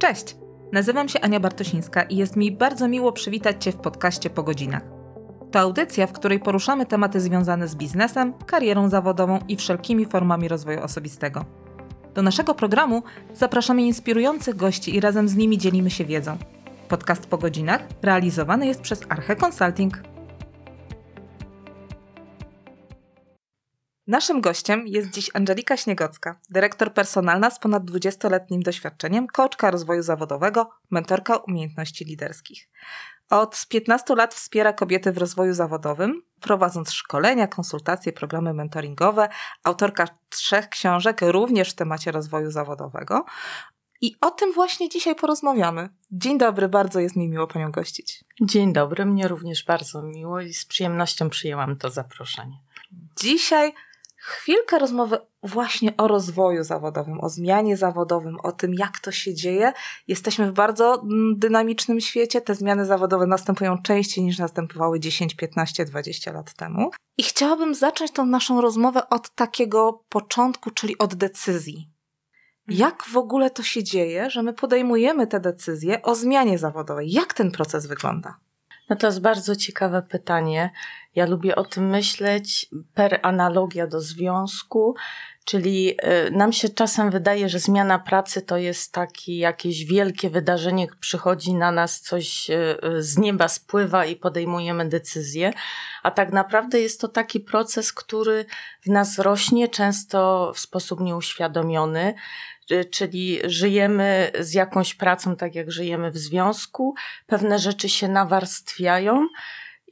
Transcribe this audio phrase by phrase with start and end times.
[0.00, 0.36] Cześć!
[0.72, 4.82] Nazywam się Ania Bartosińska i jest mi bardzo miło przywitać Cię w podcaście po godzinach.
[5.50, 10.82] To audycja, w której poruszamy tematy związane z biznesem, karierą zawodową i wszelkimi formami rozwoju
[10.82, 11.44] osobistego.
[12.14, 13.02] Do naszego programu
[13.34, 16.36] zapraszamy inspirujących gości i razem z nimi dzielimy się wiedzą.
[16.88, 20.02] Podcast po godzinach realizowany jest przez Arche Consulting.
[24.10, 30.70] Naszym gościem jest dziś Angelika Śniegocka, dyrektor personalna z ponad 20-letnim doświadczeniem, koczka rozwoju zawodowego,
[30.90, 32.68] mentorka umiejętności liderskich.
[33.28, 39.28] Od 15 lat wspiera kobiety w rozwoju zawodowym, prowadząc szkolenia, konsultacje, programy mentoringowe,
[39.64, 43.24] autorka trzech książek również w temacie rozwoju zawodowego.
[44.00, 45.88] I o tym właśnie dzisiaj porozmawiamy.
[46.12, 48.24] Dzień dobry, bardzo jest mi miło Panią gościć.
[48.40, 52.58] Dzień dobry, mnie również bardzo miło i z przyjemnością przyjęłam to zaproszenie.
[53.20, 53.74] Dzisiaj
[54.20, 59.72] chwilkę rozmowy właśnie o rozwoju zawodowym, o zmianie zawodowym, o tym, jak to się dzieje.
[60.08, 62.40] Jesteśmy w bardzo mm, dynamicznym świecie.
[62.40, 66.90] Te zmiany zawodowe następują częściej niż następowały 10, 15, 20 lat temu.
[67.18, 71.90] I chciałabym zacząć tą naszą rozmowę od takiego początku, czyli od decyzji.
[72.68, 77.12] Jak w ogóle to się dzieje, że my podejmujemy te decyzje o zmianie zawodowej?
[77.12, 78.38] Jak ten proces wygląda?
[78.90, 80.70] No to jest bardzo ciekawe pytanie.
[81.14, 84.94] Ja lubię o tym myśleć per analogia do związku,
[85.44, 85.90] czyli
[86.26, 91.54] y, nam się czasem wydaje, że zmiana pracy to jest takie jakieś wielkie wydarzenie, przychodzi
[91.54, 95.52] na nas coś y, z nieba spływa i podejmujemy decyzję,
[96.02, 98.44] a tak naprawdę jest to taki proces, który
[98.82, 102.14] w nas rośnie, często w sposób nieuświadomiony.
[102.90, 106.94] Czyli żyjemy z jakąś pracą, tak jak żyjemy w związku,
[107.26, 109.26] pewne rzeczy się nawarstwiają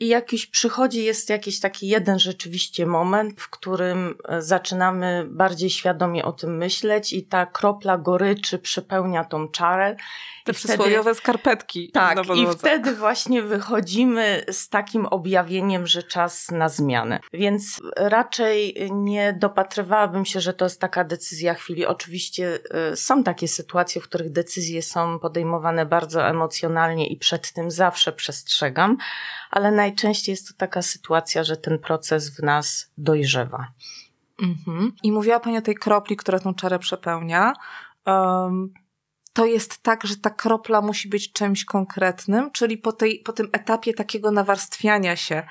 [0.01, 6.25] i jakiś przychodzi, jest jakiś taki jeden rzeczywiście moment, w którym e, zaczynamy bardziej świadomie
[6.25, 9.97] o tym myśleć i ta kropla goryczy przepełnia tą czarę.
[10.53, 11.91] Te przysłowiowe wtedy, skarpetki.
[11.91, 17.21] Tak, i wtedy właśnie wychodzimy z takim objawieniem, że czas na zmianę.
[17.33, 21.87] Więc raczej nie dopatrywałabym się, że to jest taka decyzja chwili.
[21.87, 27.71] Oczywiście e, są takie sytuacje, w których decyzje są podejmowane bardzo emocjonalnie i przed tym
[27.71, 28.97] zawsze przestrzegam,
[29.51, 33.69] ale najczęściej jest to taka sytuacja, że ten proces w nas dojrzewa.
[34.43, 34.93] Mhm.
[35.03, 37.53] I mówiła Pani o tej kropli, która tą czarę przepełnia.
[38.07, 38.73] Um,
[39.33, 43.49] to jest tak, że ta kropla musi być czymś konkretnym, czyli po, tej, po tym
[43.53, 45.43] etapie takiego nawarstwiania się,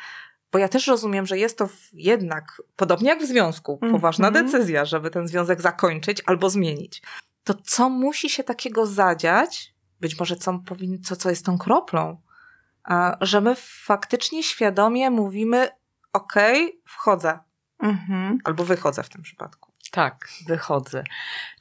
[0.52, 4.46] bo ja też rozumiem, że jest to jednak, podobnie jak w związku, poważna mm -hmm.
[4.46, 7.02] decyzja, żeby ten związek zakończyć albo zmienić.
[7.44, 12.22] To co musi się takiego zadziać, być może co, powinno, co, co jest tą kroplą,
[13.22, 15.70] że my faktycznie świadomie mówimy,
[16.14, 16.34] ok,
[16.86, 17.40] wchodzę.
[17.80, 18.38] Mhm.
[18.44, 19.67] Albo wychodzę w tym przypadku.
[19.98, 21.04] Tak, wychodzę.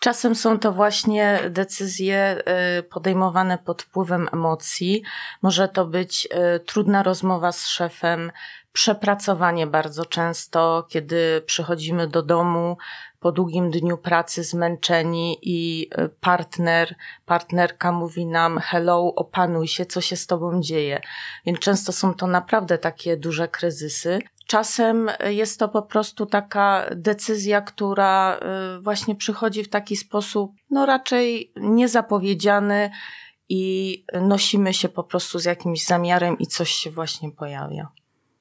[0.00, 2.42] Czasem są to właśnie decyzje
[2.78, 5.02] y, podejmowane pod wpływem emocji.
[5.42, 8.32] Może to być y, trudna rozmowa z szefem,
[8.76, 12.76] przepracowanie bardzo często, kiedy przychodzimy do domu
[13.20, 16.94] po długim dniu pracy zmęczeni i y, partner,
[17.26, 21.00] partnerka mówi nam hello, opanuj się, co się z tobą dzieje.
[21.46, 24.18] Więc często są to naprawdę takie duże kryzysy.
[24.46, 28.38] Czasem jest to po prostu taka decyzja, która
[28.76, 32.90] y, właśnie przychodzi w taki sposób, no raczej niezapowiedziany
[33.48, 37.88] i nosimy się po prostu z jakimś zamiarem i coś się właśnie pojawia.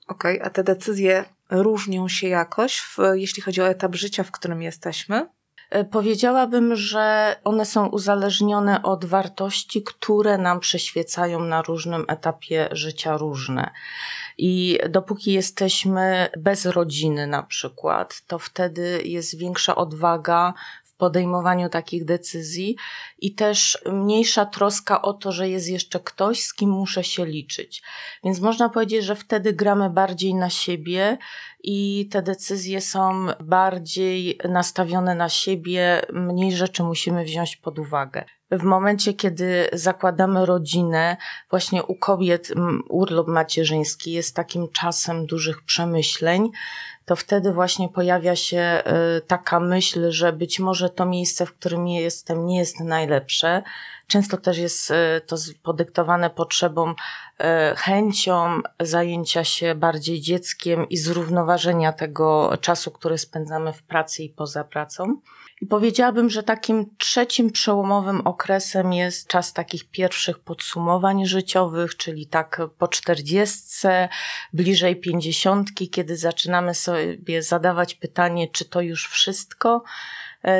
[0.07, 4.31] Okej, okay, a te decyzje różnią się jakoś, w, jeśli chodzi o etap życia, w
[4.31, 5.29] którym jesteśmy?
[5.69, 13.17] E, powiedziałabym, że one są uzależnione od wartości, które nam przyświecają na różnym etapie życia
[13.17, 13.71] różne.
[14.37, 20.53] I dopóki jesteśmy bez rodziny na przykład, to wtedy jest większa odwaga
[20.97, 22.75] podejmowaniu takich decyzji
[23.19, 27.83] i też mniejsza troska o to, że jest jeszcze ktoś, z kim muszę się liczyć.
[28.23, 31.17] Więc można powiedzieć, że wtedy gramy bardziej na siebie
[31.63, 38.25] i te decyzje są bardziej nastawione na siebie, mniej rzeczy musimy wziąć pod uwagę.
[38.51, 41.17] W momencie, kiedy zakładamy rodzinę,
[41.49, 42.53] właśnie u kobiet
[42.89, 46.51] urlop macierzyński jest takim czasem dużych przemyśleń,
[47.05, 48.83] to wtedy właśnie pojawia się
[49.17, 53.63] y, taka myśl, że być może to miejsce, w którym jestem, nie jest najlepsze.
[54.07, 61.93] Często też jest y, to podyktowane potrzebą, y, chęcią zajęcia się bardziej dzieckiem i zrównoważenia
[61.93, 65.21] tego czasu, który spędzamy w pracy i poza pracą.
[65.61, 72.61] I powiedziałabym, że takim trzecim przełomowym okresem jest czas takich pierwszych podsumowań życiowych, czyli tak
[72.77, 74.09] po czterdziestce,
[74.53, 79.83] bliżej pięćdziesiątki, kiedy zaczynamy sobie zadawać pytanie, czy to już wszystko,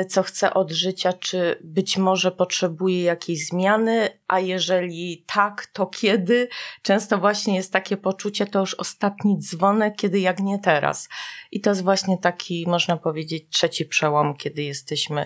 [0.08, 6.48] co chce od życia, czy być może potrzebuje jakiejś zmiany, a jeżeli tak, to kiedy?
[6.82, 11.08] Często właśnie jest takie poczucie, to już ostatni dzwonek, kiedy jak nie teraz.
[11.52, 15.24] I to jest właśnie taki, można powiedzieć, trzeci przełom, kiedy jesteśmy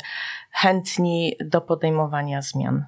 [0.50, 2.86] chętni do podejmowania zmian.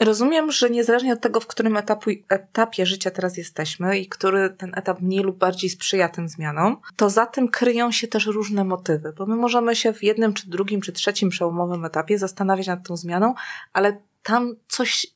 [0.00, 4.72] Rozumiem, że niezależnie od tego, w którym etapu, etapie życia teraz jesteśmy i który ten
[4.74, 9.12] etap mniej lub bardziej sprzyja tym zmianom, to za tym kryją się też różne motywy,
[9.12, 12.96] bo my możemy się w jednym, czy drugim, czy trzecim przełomowym etapie zastanawiać nad tą
[12.96, 13.34] zmianą,
[13.72, 15.06] ale tam coś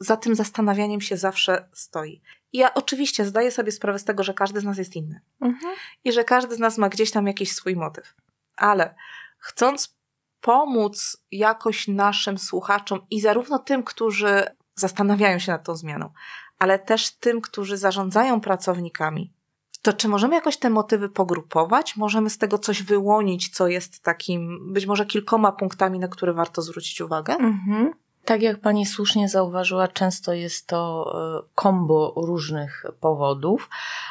[0.00, 2.20] za tym zastanawianiem się zawsze stoi.
[2.52, 5.74] I ja oczywiście zdaję sobie sprawę z tego, że każdy z nas jest inny mhm.
[6.04, 8.14] i że każdy z nas ma gdzieś tam jakiś swój motyw.
[8.56, 8.94] Ale
[9.38, 9.96] chcąc
[10.44, 14.42] pomóc jakoś naszym słuchaczom i zarówno tym, którzy
[14.74, 16.10] zastanawiają się nad tą zmianą,
[16.58, 19.32] ale też tym, którzy zarządzają pracownikami,
[19.82, 21.96] to czy możemy jakoś te motywy pogrupować?
[21.96, 26.62] Możemy z tego coś wyłonić, co jest takim, być może kilkoma punktami, na które warto
[26.62, 27.34] zwrócić uwagę?
[27.34, 27.92] Mhm.
[28.24, 31.14] Tak jak pani słusznie zauważyła, często jest to
[31.54, 33.70] kombo różnych powodów,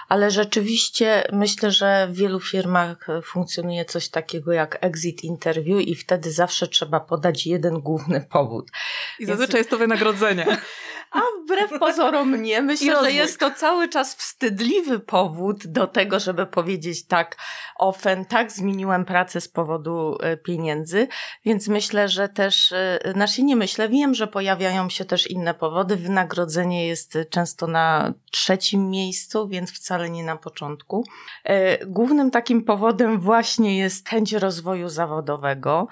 [0.10, 6.32] ale rzeczywiście myślę, że w wielu firmach funkcjonuje coś takiego jak exit interview i wtedy
[6.32, 8.72] zawsze trzeba podać jeden główny powód.
[9.20, 9.58] I zazwyczaj Więc...
[9.60, 10.46] jest to wynagrodzenie.
[11.14, 12.62] A wbrew pozorom nie.
[12.62, 17.38] Myślę, że jest to cały czas wstydliwy powód do tego, żeby powiedzieć tak,
[17.76, 21.08] ofen, tak, zmieniłem pracę z powodu e, pieniędzy,
[21.46, 25.96] więc myślę, że też, e, znaczy nie myślę, wiem, że pojawiają się też inne powody.
[25.96, 31.06] Wynagrodzenie jest często na trzecim miejscu, więc wcale nie na początku.
[31.44, 35.88] E, głównym takim powodem właśnie jest chęć rozwoju zawodowego.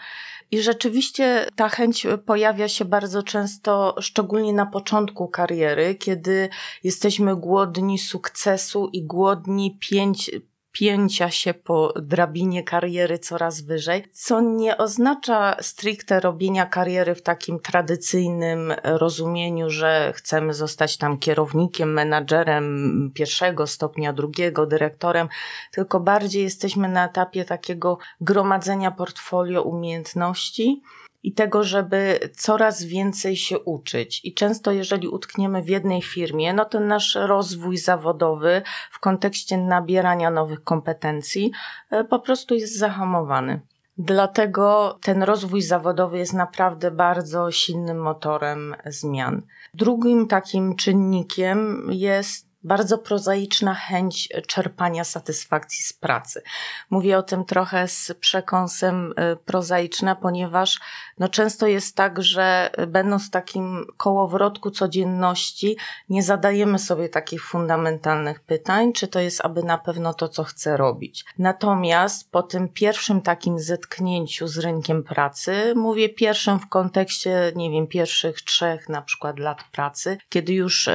[0.51, 6.49] I rzeczywiście ta chęć pojawia się bardzo często, szczególnie na początku kariery, kiedy
[6.83, 10.31] jesteśmy głodni sukcesu i głodni pięć,
[10.71, 17.59] pięcia się po drabinie kariery coraz wyżej, co nie oznacza stricte robienia kariery w takim
[17.59, 25.27] tradycyjnym rozumieniu, że chcemy zostać tam kierownikiem, menadżerem pierwszego stopnia, drugiego, dyrektorem,
[25.71, 30.81] tylko bardziej jesteśmy na etapie takiego gromadzenia portfolio umiejętności
[31.23, 34.21] i tego, żeby coraz więcej się uczyć.
[34.25, 40.31] I często, jeżeli utkniemy w jednej firmie, no to nasz rozwój zawodowy w kontekście nabierania
[40.31, 41.51] nowych kompetencji
[41.89, 43.61] e, po prostu jest zahamowany.
[43.97, 49.41] Dlatego ten rozwój zawodowy jest naprawdę bardzo silnym motorem zmian.
[49.73, 56.41] Drugim takim czynnikiem jest bardzo prozaiczna chęć czerpania satysfakcji z pracy.
[56.89, 60.79] Mówię o tym trochę z przekąsem y, prozaiczna, ponieważ
[61.19, 65.77] no często jest tak, że będąc w takim kołowrotku codzienności,
[66.09, 70.77] nie zadajemy sobie takich fundamentalnych pytań, czy to jest aby na pewno to, co chcę
[70.77, 71.25] robić.
[71.37, 77.87] Natomiast po tym pierwszym takim zetknięciu z rynkiem pracy, mówię pierwszym w kontekście, nie wiem,
[77.87, 80.91] pierwszych trzech na przykład lat pracy, kiedy już y,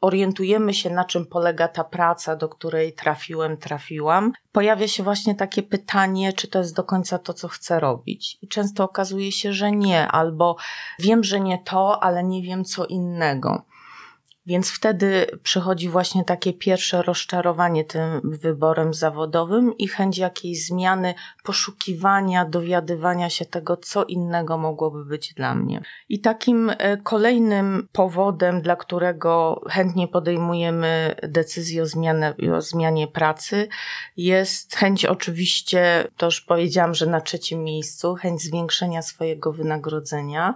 [0.00, 5.62] orientujemy się na czym polega ta praca, do której trafiłem, trafiłam, pojawia się właśnie takie
[5.62, 8.38] pytanie, czy to jest do końca to, co chcę robić.
[8.42, 10.56] I często okazuje się, że nie, albo
[10.98, 13.62] wiem, że nie to, ale nie wiem co innego.
[14.48, 21.14] Więc wtedy przychodzi właśnie takie pierwsze rozczarowanie tym wyborem zawodowym i chęć jakiejś zmiany,
[21.44, 25.82] poszukiwania, dowiadywania się tego, co innego mogłoby być dla mnie.
[26.08, 33.68] I takim e, kolejnym powodem, dla którego chętnie podejmujemy decyzję o, zmianę, o zmianie pracy,
[34.16, 40.54] jest chęć oczywiście, to już powiedziałam, że na trzecim miejscu, chęć zwiększenia swojego wynagrodzenia.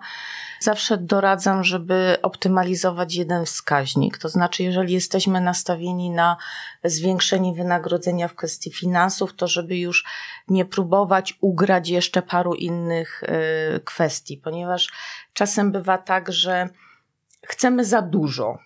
[0.61, 3.82] Zawsze doradzam, żeby optymalizować jeden wskaźnik.
[4.19, 6.37] To znaczy, jeżeli jesteśmy nastawieni na
[6.85, 10.05] zwiększenie wynagrodzenia w kwestii finansów, to żeby już
[10.49, 14.89] nie próbować ugrać jeszcze paru innych y, kwestii, ponieważ
[15.33, 16.69] czasem bywa tak, że
[17.47, 18.59] chcemy za dużo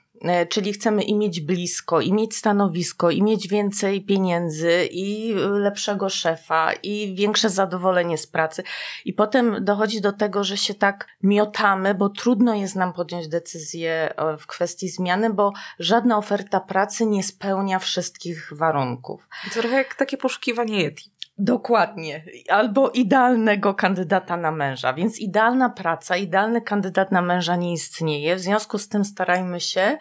[0.48, 6.72] czyli chcemy i mieć blisko, i mieć stanowisko, i mieć więcej pieniędzy, i lepszego szefa,
[6.72, 8.62] i większe zadowolenie z pracy.
[9.04, 14.14] I potem dochodzi do tego, że się tak miotamy, bo trudno jest nam podjąć decyzję
[14.16, 19.28] e, w kwestii zmiany, bo żadna oferta pracy nie spełnia wszystkich warunków.
[19.44, 21.15] To trochę jak takie poszukiwanie Yeti.
[21.38, 22.24] Dokładnie.
[22.48, 24.92] Albo idealnego kandydata na męża.
[24.92, 28.36] Więc idealna praca, idealny kandydat na męża nie istnieje.
[28.36, 29.98] W związku z tym starajmy się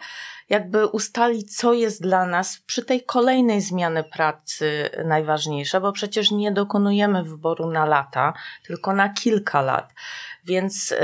[0.48, 6.52] jakby ustalić, co jest dla nas przy tej kolejnej zmiany pracy najważniejsze, bo przecież nie
[6.52, 8.32] dokonujemy wyboru na lata,
[8.66, 9.94] tylko na kilka lat.
[10.46, 10.96] Więc y,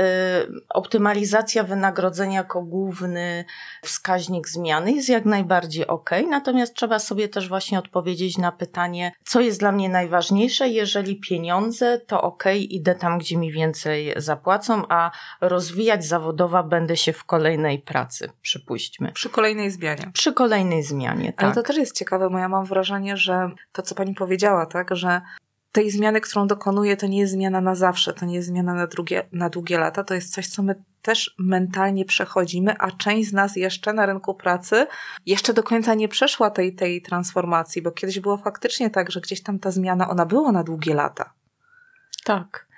[0.69, 3.45] optymalizacja wynagrodzenia jako główny
[3.81, 9.41] wskaźnik zmiany jest jak najbardziej ok, natomiast trzeba sobie też właśnie odpowiedzieć na pytanie, co
[9.41, 10.67] jest dla mnie najważniejsze.
[10.67, 17.13] Jeżeli pieniądze, to ok, idę tam, gdzie mi więcej zapłacą, a rozwijać zawodowo będę się
[17.13, 19.11] w kolejnej pracy, przypuśćmy.
[19.11, 20.11] Przy kolejnej zmianie.
[20.13, 21.43] Przy kolejnej zmianie, tak.
[21.43, 24.95] Ale to też jest ciekawe, bo ja mam wrażenie, że to, co pani powiedziała, tak,
[24.95, 25.21] że
[25.73, 28.87] tej zmiany, którą dokonuję, to nie jest zmiana na zawsze, to nie jest zmiana na,
[28.87, 33.33] drugie, na długie lata, to jest coś, co my też mentalnie przechodzimy, a część z
[33.33, 34.87] nas jeszcze na rynku pracy
[35.25, 39.43] jeszcze do końca nie przeszła tej, tej transformacji, bo kiedyś było faktycznie tak, że gdzieś
[39.43, 41.33] tam ta zmiana, ona była na długie lata.
[42.23, 42.72] Tak.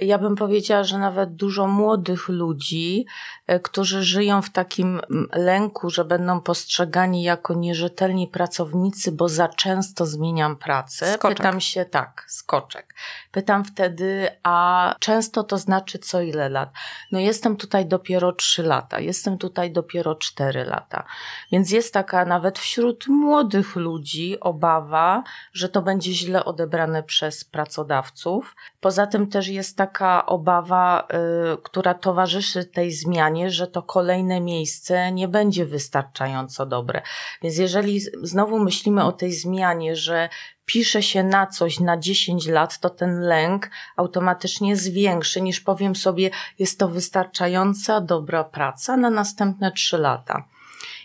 [0.00, 3.06] Ja bym powiedziała, że nawet dużo młodych ludzi,
[3.46, 5.00] e, którzy żyją w takim
[5.32, 11.12] lęku, że będą postrzegani jako nierzetelni pracownicy, bo za często zmieniam pracę.
[11.12, 11.38] Skoczek.
[11.38, 12.94] Pytam się, tak, skoczek.
[13.32, 16.70] Pytam wtedy, a często to znaczy co ile lat?
[17.12, 21.04] No jestem tutaj dopiero trzy lata, jestem tutaj dopiero cztery lata.
[21.52, 28.56] Więc jest taka nawet wśród młodych ludzi obawa, że to będzie źle odebrane przez pracodawców.
[28.80, 31.08] Poza tym też jest taka obawa,
[31.54, 37.02] y, która towarzyszy tej zmianie, że to kolejne miejsce nie będzie wystarczająco dobre.
[37.42, 40.28] Więc jeżeli znowu myślimy o tej zmianie, że
[40.64, 45.96] pisze się na coś na 10 lat, to ten lęk automatycznie jest większy niż powiem
[45.96, 50.44] sobie, jest to wystarczająca dobra praca na następne 3 lata.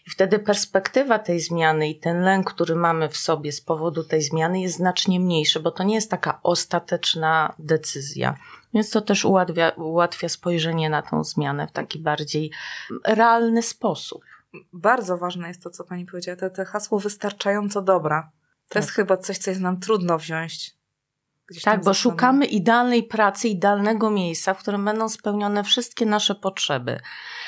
[0.08, 4.22] I wtedy perspektywa tej zmiany i ten lęk, który mamy w sobie z powodu tej
[4.22, 8.38] zmiany jest znacznie mniejszy, bo to nie jest taka ostateczna decyzja.
[8.76, 12.52] Więc to też ułatwia, ułatwia spojrzenie na tą zmianę w taki bardziej
[13.04, 14.22] realny sposób.
[14.74, 18.32] Bardzo ważne jest to, co pani powiedziała, to, to hasło wystarczająco dobra.
[18.68, 18.84] To tak.
[18.84, 20.76] jest chyba coś, co jest nam trudno wziąć.
[21.64, 27.00] Tak, bo szukamy idealnej pracy, idealnego miejsca, w którym będą spełnione wszystkie nasze potrzeby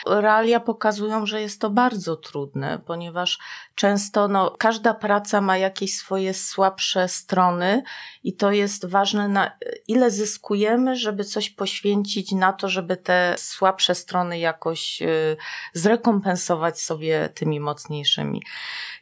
[0.06, 3.40] realia pokazują, że jest to bardzo trudne, ponieważ
[3.76, 7.84] często no, każda praca ma jakieś swoje słabsze strony
[8.24, 9.52] i to jest ważne, na
[9.88, 15.38] ile zyskujemy, żeby coś poświęcić na to, żeby te słabsze strony jakoś y,
[15.74, 18.42] zrekompensować sobie tymi mocniejszymi.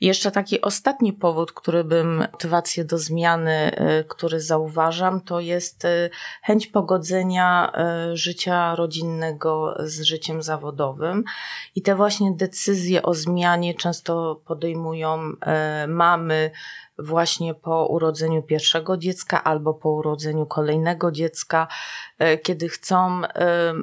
[0.01, 4.39] Jeszcze taki ostatni powód, który bym, motywację do zmiany, y, który
[4.86, 6.10] zauważam, to jest y,
[6.44, 7.72] chęć pogodzenia
[8.13, 11.24] życia rodzinnego z życiem zawodowym
[11.75, 16.51] i te właśnie decyzje o zmianie często podejmują e, mamy
[17.00, 21.68] właśnie po urodzeniu pierwszego dziecka albo po urodzeniu kolejnego dziecka,
[22.44, 23.22] kiedy chcą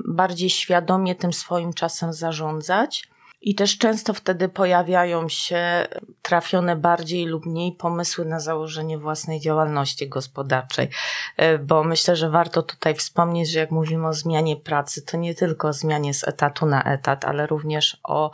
[0.04, 3.11] bardziej świadomie tym swoim czasem zarządzać.
[3.42, 5.86] I też często wtedy pojawiają się
[6.22, 10.88] trafione bardziej lub mniej pomysły na założenie własnej działalności gospodarczej.
[11.36, 15.34] E, bo myślę, że warto tutaj wspomnieć, że jak mówimy o zmianie pracy, to nie
[15.34, 18.30] tylko o zmianie z etatu na etat, ale również o,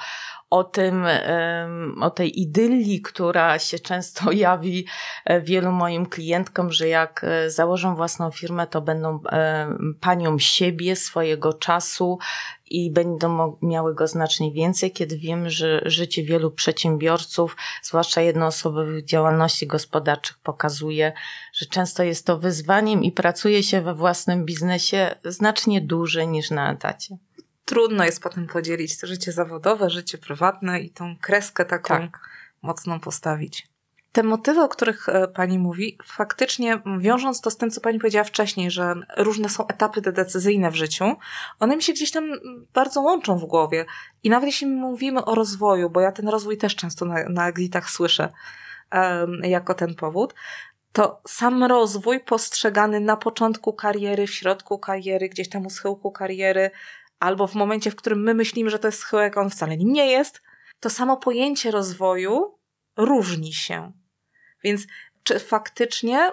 [0.51, 1.05] o tym,
[2.01, 4.87] o tej idylii, która się często jawi
[5.25, 9.21] e, wielu moim klientkom, że jak e, założą własną firmę, to będą
[10.01, 12.19] panią siebie, swojego czasu
[12.71, 19.67] i będą miały go znacznie więcej, kiedy wiem, że życie wielu przedsiębiorców, zwłaszcza jednoosobowych działalności
[19.67, 21.13] gospodarczych pokazuje,
[21.53, 26.73] że często jest to wyzwaniem i pracuje się we własnym biznesie znacznie dłużej niż na
[26.73, 27.19] etacie
[27.69, 32.21] trudno jest potem podzielić to życie zawodowe, życie prywatne i tą kreskę taką tak.
[32.63, 33.69] mocną postawić.
[34.13, 38.25] Te motywy, o których e, pani mówi, faktycznie wiążąc to z tym, co pani powiedziała
[38.25, 41.05] wcześniej, że różne są etapy te decyzyjne w życiu,
[41.61, 42.25] one mi się gdzieś tam
[42.75, 43.85] bardzo łączą w głowie.
[44.23, 47.91] I nawet jeśli mówimy o rozwoju, bo ja ten rozwój też często na, na exitach
[47.91, 48.33] słyszę
[48.93, 50.35] um, jako ten powód,
[50.93, 56.71] to sam rozwój postrzegany na początku kariery, w środku kariery, gdzieś tam u schyłku kariery,
[57.21, 60.11] albo w momencie, w którym my myślimy, że to jest schyłek, on wcale nim nie
[60.11, 60.43] jest,
[60.81, 62.59] to samo pojęcie rozwoju
[62.97, 63.93] różni się.
[64.65, 64.87] Więc
[65.23, 66.33] czy faktycznie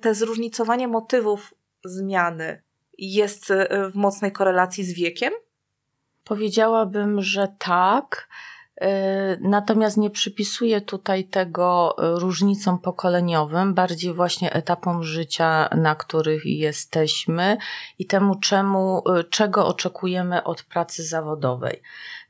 [0.00, 2.62] te zróżnicowanie motywów zmiany
[2.98, 5.32] jest e, w mocnej korelacji z wiekiem?
[6.24, 8.28] Powiedziałabym, że tak.
[8.80, 16.46] E, natomiast nie przypisuję tutaj tego e, różnicom pokoleniowym, bardziej właśnie etapom życia, na których
[16.46, 17.56] jesteśmy
[17.98, 21.82] i temu, czemu, e, czego oczekujemy od pracy zawodowej.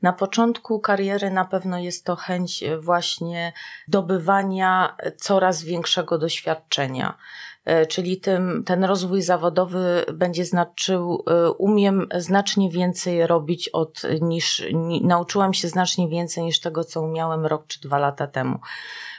[0.05, 3.53] Na początku kariery na pewno jest to chęć właśnie
[3.87, 7.17] dobywania coraz większego doświadczenia
[7.65, 14.63] E, czyli tym, ten rozwój zawodowy będzie znaczył, e, umiem znacznie więcej robić od niż,
[15.01, 18.59] nauczyłam się znacznie więcej niż tego, co umiałem rok czy dwa lata temu.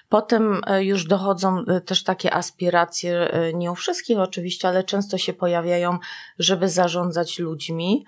[0.08, 5.98] Potem e, już dochodzą też takie aspiracje, nie u wszystkich oczywiście, ale często się pojawiają,
[6.38, 8.04] żeby zarządzać ludźmi.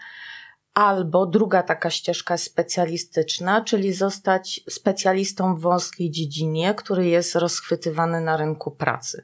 [0.79, 8.37] Albo druga taka ścieżka specjalistyczna, czyli zostać specjalistą w wąskiej dziedzinie, który jest rozchwytywany na
[8.37, 9.23] rynku pracy.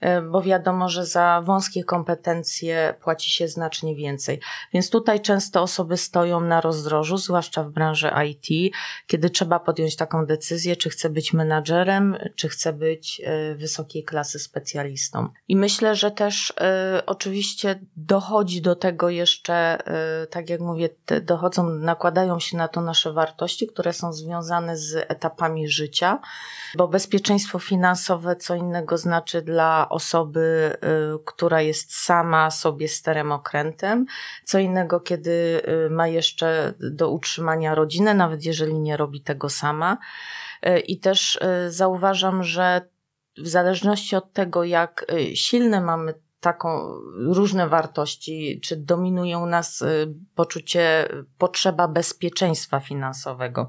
[0.00, 4.40] E, bo wiadomo, że za wąskie kompetencje płaci się znacznie więcej.
[4.72, 8.74] Więc tutaj często osoby stoją na rozdrożu, zwłaszcza w branży IT,
[9.06, 14.38] kiedy trzeba podjąć taką decyzję, czy chce być menadżerem, czy chce być e, wysokiej klasy
[14.38, 15.28] specjalistą.
[15.48, 16.54] I myślę, że też y,
[17.06, 19.78] oczywiście dochodzi do tego jeszcze,
[20.22, 20.88] y, tak jak mówię,
[21.22, 26.18] dochodzą, nakładają się na to nasze wartości, które są związane z etapami życia,
[26.76, 30.78] bo bezpieczeństwo finansowe co innego znaczy dla osoby, y,
[31.24, 34.06] która jest sama sobie sterem okrętem.
[34.44, 39.98] Co innego, kiedy y, ma jeszcze do utrzymania rodzinę, nawet jeżeli nie robi tego sama.
[40.66, 42.88] Y, I też zauważam, że
[43.38, 51.08] w zależności od tego, jak silne mamy taką różne wartości, czy dominują nas y, poczucie,
[51.38, 53.68] potrzeba bezpieczeństwa finansowego,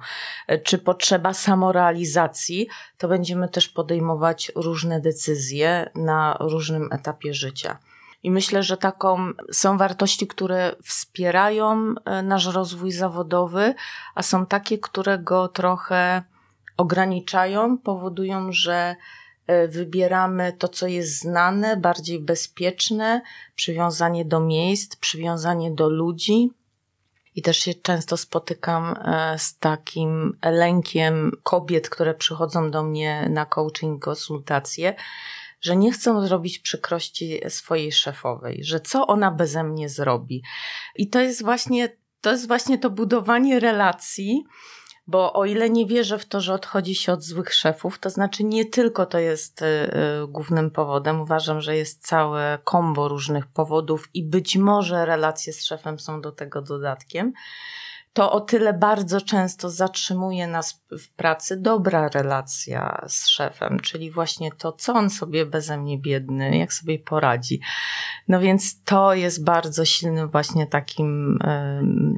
[0.51, 7.77] y, czy potrzeba samorealizacji, to będziemy też podejmować różne decyzje na różnym etapie życia.
[8.23, 13.73] I myślę, że taką są wartości, które wspierają y, nasz rozwój zawodowy,
[14.15, 16.23] a są takie, które go trochę
[16.77, 18.95] ograniczają, powodują, że
[19.67, 23.21] wybieramy to, co jest znane, bardziej bezpieczne,
[23.55, 26.49] przywiązanie do miejsc, przywiązanie do ludzi.
[27.35, 33.45] I też się często spotykam e, z takim lękiem kobiet, które przychodzą do mnie na
[33.45, 34.95] coaching, konsultacje,
[35.61, 40.43] że nie chcą zrobić przykrości swojej szefowej, że co ona beze mnie zrobi.
[40.95, 44.43] I to jest właśnie to, jest właśnie to budowanie relacji,
[45.09, 48.43] bo o ile nie wierzę w to, że odchodzi się od złych szefów, to znaczy
[48.43, 51.21] nie tylko to jest y, y, głównym powodem.
[51.21, 56.31] Uważam, że jest całe kombo różnych powodów i być może relacje z szefem są do
[56.31, 57.33] tego dodatkiem.
[58.19, 64.51] To o tyle bardzo często zatrzymuje nas w pracy dobra relacja z szefem, czyli właśnie
[64.51, 67.61] to, co on sobie beze mnie biedny, jak sobie poradzi.
[68.27, 71.39] No więc to jest bardzo silnym właśnie takim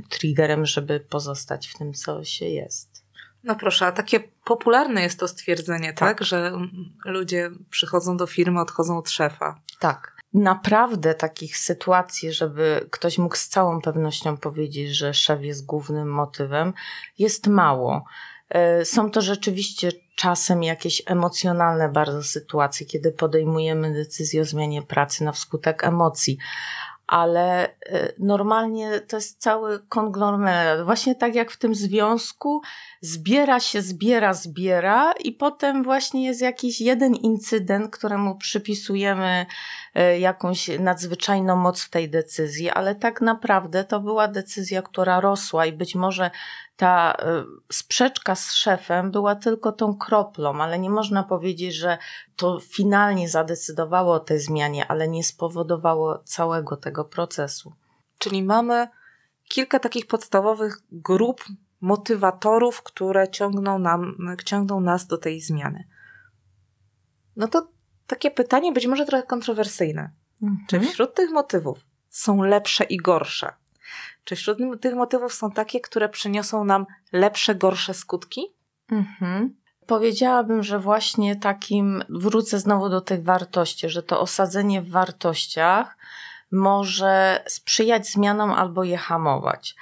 [0.10, 3.06] triggerem, żeby pozostać w tym, co się jest.
[3.44, 6.18] No proszę, a takie popularne jest to stwierdzenie, tak?
[6.18, 6.28] tak?
[6.28, 6.52] Że
[7.06, 9.60] ludzie przychodzą do firmy, odchodzą od szefa.
[9.80, 10.21] Tak.
[10.34, 16.74] Naprawdę takich sytuacji, żeby ktoś mógł z całą pewnością powiedzieć, że szef jest głównym motywem,
[17.20, 18.06] jest mało.
[18.50, 25.24] E, są to rzeczywiście czasem jakieś emocjonalne bardzo sytuacje, kiedy podejmujemy decyzję o zmianie pracy
[25.24, 26.38] na wskutek emocji,
[27.12, 30.86] ale e, normalnie to jest cały konglomerat.
[30.86, 32.62] Właśnie tak jak w tym związku,
[33.02, 39.46] zbiera się, zbiera, zbiera i potem właśnie jest jakiś jeden incydent, któremu przypisujemy
[39.96, 45.66] e, jakąś nadzwyczajną moc w tej decyzji, ale tak naprawdę to była decyzja, która rosła
[45.66, 46.32] i być może
[46.82, 51.98] ta e, sprzeczka z szefem była tylko tą kroplą, ale nie można powiedzieć, że
[52.36, 57.74] to finalnie zadecydowało o tej zmianie, ale nie spowodowało całego tego procesu.
[58.18, 58.88] Czyli mamy
[59.44, 61.44] kilka takich podstawowych grup
[61.82, 64.16] motywatorów, które ciągną, nam,
[64.46, 65.88] ciągną nas do tej zmiany.
[67.36, 67.68] No to
[68.08, 70.12] takie pytanie być może trochę kontrowersyjne.
[70.42, 70.68] Mhm.
[70.68, 73.61] Czy wśród tych motywów są lepsze i gorsze?
[74.24, 78.54] Czy wśród tych motywów są takie, które przyniosą nam lepsze, gorsze skutki?
[78.92, 79.56] Mhm.
[79.88, 85.98] Powiedziałabym, że właśnie takim, wrócę znowu do tych wartości, że to osadzenie w wartościach
[86.52, 89.76] może sprzyjać zmianom albo je hamować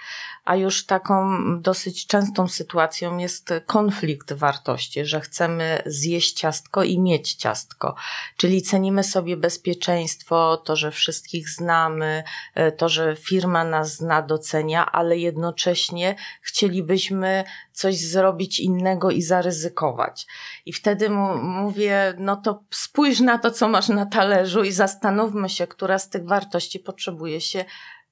[0.50, 7.34] a już taką dosyć częstą sytuacją jest konflikt wartości, że chcemy zjeść ciastko i mieć
[7.34, 7.96] ciastko,
[8.38, 12.24] czyli cenimy sobie bezpieczeństwo, to, że wszystkich znamy,
[12.56, 20.28] e, to, że firma nas zna, docenia, ale jednocześnie chcielibyśmy coś zrobić innego i zaryzykować.
[20.66, 25.68] I wtedy mówię, no to spójrz na to, co masz na talerzu i zastanówmy się,
[25.68, 27.66] która z tych wartości potrzebuje się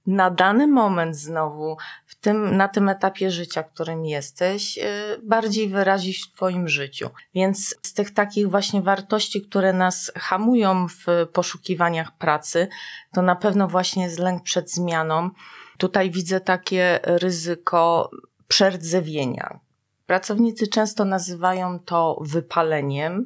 [0.07, 4.81] na dany moment znowu, w tym, na tym etapie życia, którym jesteś, y,
[5.23, 7.09] bardziej wyrazić w Twoim życiu.
[7.35, 12.67] Więc z tych takich właśnie wartości, które nas hamują w poszukiwaniach pracy,
[13.13, 15.29] to na pewno właśnie jest lęk przed zmianą.
[15.77, 18.11] Tutaj widzę takie ryzyko
[18.47, 19.59] przerdzewienia,
[20.07, 23.25] Pracownicy często nazywają to wypaleniem,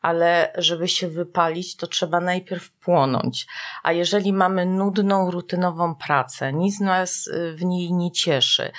[0.00, 3.46] ale żeby się wypalić, to trzeba najpierw płonąć.
[3.82, 8.72] A jeżeli mamy nudną, rutynową pracę, nic nas y, w niej nie cieszy,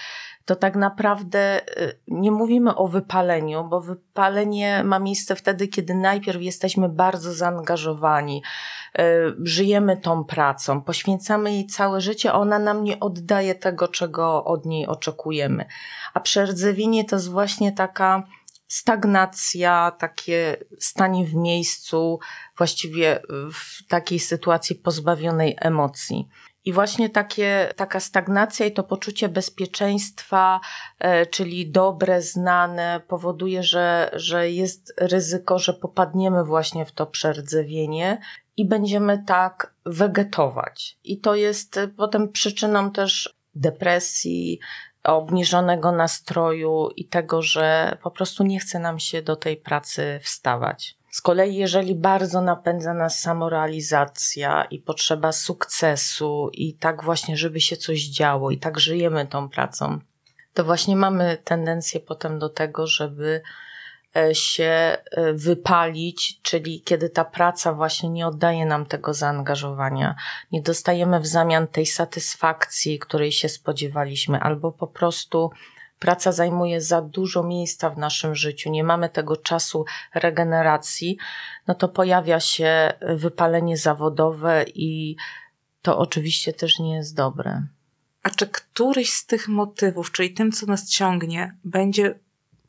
[0.45, 6.41] to tak naprawdę y, nie mówimy o wypaleniu, bo wypalenie ma miejsce wtedy, kiedy najpierw
[6.41, 8.43] jesteśmy bardzo zaangażowani,
[8.99, 9.01] y,
[9.43, 14.87] żyjemy tą pracą, poświęcamy jej całe życie, ona nam nie oddaje tego, czego od niej
[14.87, 15.65] oczekujemy.
[16.13, 18.23] A przerdzewienie to jest właśnie taka
[18.67, 22.19] stagnacja, takie stanie w miejscu,
[22.57, 23.21] właściwie
[23.53, 26.27] w takiej sytuacji pozbawionej emocji.
[26.65, 30.59] I właśnie takie, taka stagnacja i to poczucie bezpieczeństwa,
[30.99, 38.17] e, czyli dobre, znane, powoduje, że, że jest ryzyko, że popadniemy właśnie w to przerdzewienie
[38.57, 40.97] i będziemy tak wegetować.
[41.03, 44.59] I to jest potem przyczyną też depresji,
[45.03, 50.97] obniżonego nastroju i tego, że po prostu nie chce nam się do tej pracy wstawać.
[51.13, 57.77] Z kolei, jeżeli bardzo napędza nas samorealizacja i potrzeba sukcesu, i tak właśnie, żeby się
[57.77, 59.99] coś działo, i tak żyjemy tą pracą,
[60.53, 63.41] to właśnie mamy tendencję potem do tego, żeby
[64.15, 70.15] e, się e, wypalić, czyli kiedy ta praca właśnie nie oddaje nam tego zaangażowania,
[70.51, 75.51] nie dostajemy w zamian tej satysfakcji, której się spodziewaliśmy, albo po prostu
[76.03, 81.17] praca zajmuje za dużo miejsca w naszym życiu, nie mamy tego czasu regeneracji,
[81.67, 85.15] no to pojawia się wypalenie zawodowe i
[85.81, 87.61] to oczywiście też nie jest dobre.
[88.23, 92.19] A czy któryś z tych motywów, czyli tym, co nas ciągnie, będzie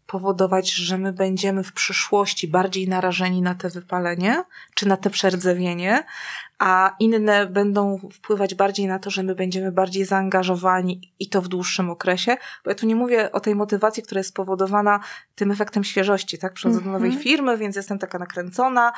[0.07, 6.05] powodować, że my będziemy w przyszłości bardziej narażeni na te wypalenie, czy na te przerdzewienie,
[6.59, 11.49] a inne będą wpływać bardziej na to, że my będziemy bardziej zaangażowani i to w
[11.49, 12.37] dłuższym okresie.
[12.65, 15.01] Bo ja tu nie mówię o tej motywacji, która jest spowodowana
[15.35, 16.53] tym efektem świeżości, tak?
[16.53, 16.93] Przychodzę mm -hmm.
[16.93, 17.23] do nowej mhm.
[17.23, 18.93] firmy, więc jestem taka nakręcona,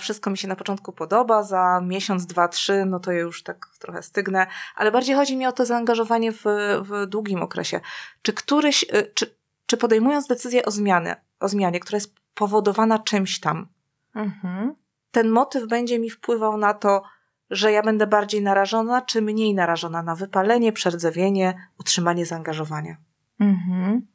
[0.00, 3.66] wszystko mi się na początku podoba, za miesiąc, dwa, trzy, no to ja już tak
[3.78, 4.46] trochę stygnę,
[4.76, 6.44] ale bardziej chodzi mi o to zaangażowanie w,
[6.82, 7.80] w długim okresie.
[8.22, 13.40] Czy któryś, y, czy, czy podejmując decyzję o zmianie, o zmianie, która jest powodowana czymś
[13.40, 13.68] tam,
[14.14, 14.74] mhm.
[15.10, 17.02] ten motyw będzie mi wpływał na to,
[17.50, 22.96] że ja będę bardziej narażona, czy mniej narażona na wypalenie, przerdzewienie, utrzymanie zaangażowania.
[23.40, 24.06] Mhm.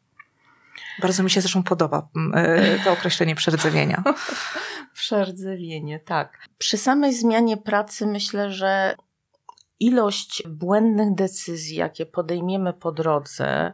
[1.02, 4.04] Bardzo mi się zresztą podoba mm, e, to określenie przerdzewienia.
[4.94, 6.38] Przerdzewienie, tak.
[6.58, 8.96] Przy samej zmianie pracy myślę, że
[9.80, 13.74] ilość błędnych decyzji, jakie podejmiemy po drodze,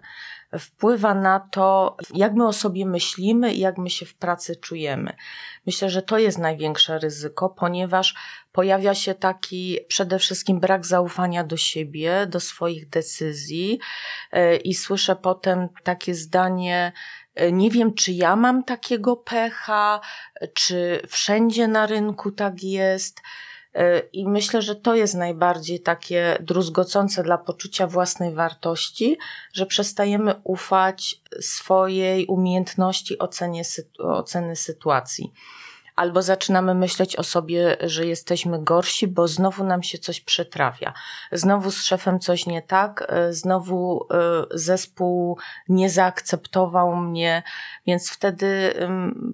[0.60, 5.13] wpływa na to, jak my o sobie myślimy i jak my się w pracy czujemy.
[5.65, 8.15] Myślę, że to jest największe ryzyko, ponieważ
[8.51, 13.79] pojawia się taki przede wszystkim brak zaufania do siebie, do swoich decyzji
[14.31, 16.91] e, i słyszę potem takie zdanie,
[17.36, 20.01] e, nie wiem, czy ja mam takiego pecha,
[20.53, 23.21] czy wszędzie na rynku tak jest.
[23.73, 29.17] E, I myślę, że to jest najbardziej takie druzgocące dla poczucia własnej wartości,
[29.53, 33.62] że przestajemy ufać swojej umiejętności ocenie,
[33.99, 35.34] oceny sytuacji
[35.97, 40.93] albo zaczynamy myśleć o sobie, że jesteśmy gorsi, bo znowu nam się coś przytrafia.
[41.31, 44.17] Znowu z szefem coś nie tak, e, znowu e,
[44.51, 45.38] zespół
[45.69, 47.43] nie zaakceptował mnie,
[47.88, 48.73] więc wtedy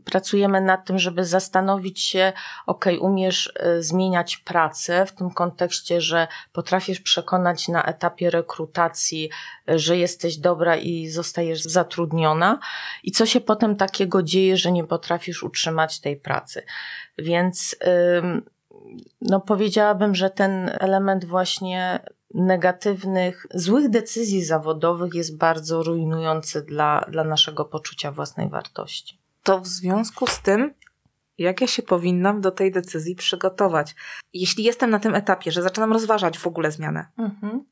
[0.06, 2.34] pracujemy nad tym, żeby zastanowić się,
[2.66, 9.30] ok, umiesz e, zmieniać pracę w tym kontekście, że potrafisz przekonać na etapie rekrutacji,
[9.68, 12.60] że jesteś dobra i zostajesz zatrudniona
[13.04, 16.16] i co się potem takiego dzieje, że nie potrafisz utrzymać tej
[16.54, 16.66] pracy.
[17.18, 17.76] Więc
[19.22, 22.00] no powiedziałabym, że ten element właśnie
[22.34, 29.20] negatywnych, złych decyzji zawodowych jest bardzo rujnujący dla, dla naszego poczucia własnej wartości.
[29.44, 30.74] To w związku z tym,
[31.38, 33.96] jak ja się powinnam do tej decyzji przygotować?
[34.34, 37.66] Jeśli jestem na tym etapie, że zaczynam rozważać w ogóle zmianę, mhm.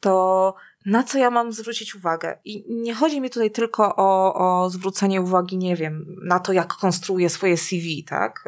[0.00, 0.54] to
[0.86, 2.38] na co ja mam zwrócić uwagę.
[2.44, 6.74] I nie chodzi mi tutaj tylko o, o zwrócenie uwagi, nie wiem, na to, jak
[6.74, 8.44] konstruuję swoje CV, tak?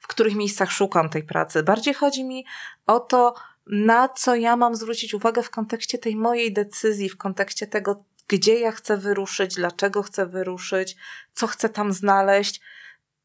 [0.00, 1.62] W których miejscach szukam tej pracy.
[1.62, 2.44] Bardziej chodzi mi
[2.86, 3.34] o to,
[3.66, 8.58] na co ja mam zwrócić uwagę w kontekście tej mojej decyzji, w kontekście tego, gdzie
[8.58, 10.96] ja chcę wyruszyć, dlaczego chcę wyruszyć,
[11.32, 12.60] co chcę tam znaleźć,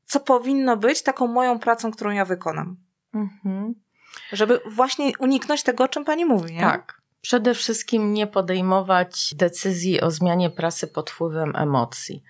[0.05, 2.77] co powinno być taką moją pracą, którą ja wykonam.
[3.13, 3.75] Mhm.
[4.31, 6.61] Żeby właśnie uniknąć tego, o czym pani mówi, nie?
[6.61, 7.00] Tak.
[7.21, 12.23] Przede wszystkim nie podejmować decyzji o zmianie prasy pod wpływem emocji.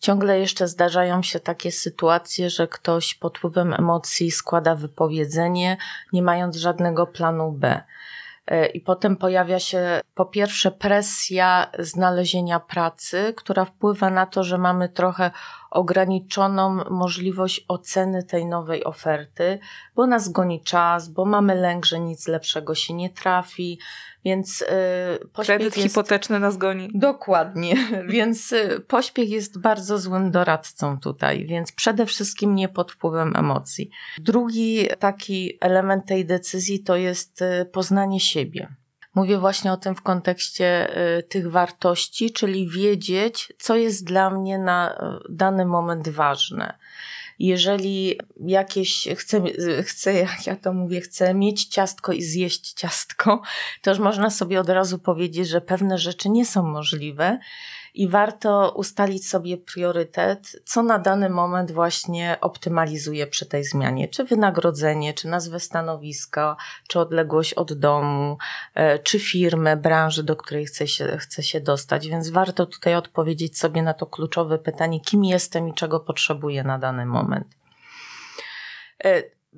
[0.00, 5.76] Ciągle jeszcze zdarzają się takie sytuacje, że ktoś pod wpływem emocji składa wypowiedzenie,
[6.12, 7.82] nie mając żadnego planu B.
[8.46, 14.58] E, I potem pojawia się po pierwsze presja znalezienia pracy, która wpływa na to, że
[14.58, 15.30] mamy trochę
[15.76, 19.58] ograniczoną możliwość oceny tej nowej oferty,
[19.94, 23.78] bo nas goni czas, bo mamy lęk, że nic lepszego się nie trafi,
[24.24, 24.66] więc yy,
[25.28, 25.88] pośpiech Kredyt jest...
[25.88, 26.90] hipoteczny nas goni.
[26.94, 27.74] Dokładnie,
[28.08, 33.90] więc y, pośpiech jest bardzo złym doradcą tutaj, więc przede wszystkim nie pod wpływem emocji.
[34.18, 38.68] Drugi taki element tej decyzji to jest y, poznanie siebie.
[39.16, 44.58] Mówię właśnie o tym w kontekście y, tych wartości, czyli wiedzieć, co jest dla mnie
[44.58, 44.98] na
[45.28, 46.78] dany moment ważne.
[47.38, 49.42] Jeżeli jakieś, chcę,
[49.82, 53.42] chcę, jak ja to mówię, chcę mieć ciastko i zjeść ciastko,
[53.82, 57.38] to już można sobie od razu powiedzieć, że pewne rzeczy nie są możliwe
[57.96, 64.24] i warto ustalić sobie priorytet, co na dany moment właśnie optymalizuje przy tej zmianie, czy
[64.24, 66.56] wynagrodzenie, czy nazwę stanowiska,
[66.88, 68.38] czy odległość od domu,
[68.74, 72.08] e, czy firmę, branży, do której chce się, chce się dostać.
[72.08, 76.78] Więc warto tutaj odpowiedzieć sobie na to kluczowe pytanie, kim jestem i czego potrzebuję na
[76.78, 77.46] dany moment.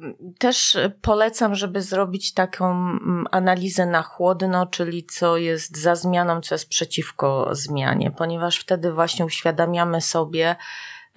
[0.03, 6.41] E, też polecam, żeby zrobić taką mm, analizę na chłodno, czyli co jest za zmianą,
[6.41, 10.57] co jest przeciwko zmianie, ponieważ wtedy właśnie uświadamiamy sobie,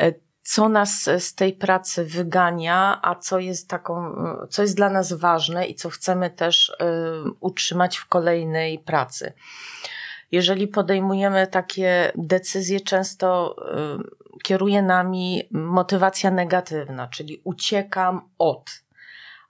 [0.01, 0.13] e,
[0.43, 4.15] co nas z tej pracy wygania, a co jest taką,
[4.49, 6.75] co jest dla nas ważne i co chcemy też y,
[7.39, 9.33] utrzymać w kolejnej pracy.
[10.31, 13.55] Jeżeli podejmujemy takie decyzje, często
[13.99, 14.20] y,
[14.51, 18.83] kieruje nami motywacja negatywna, czyli uciekam od.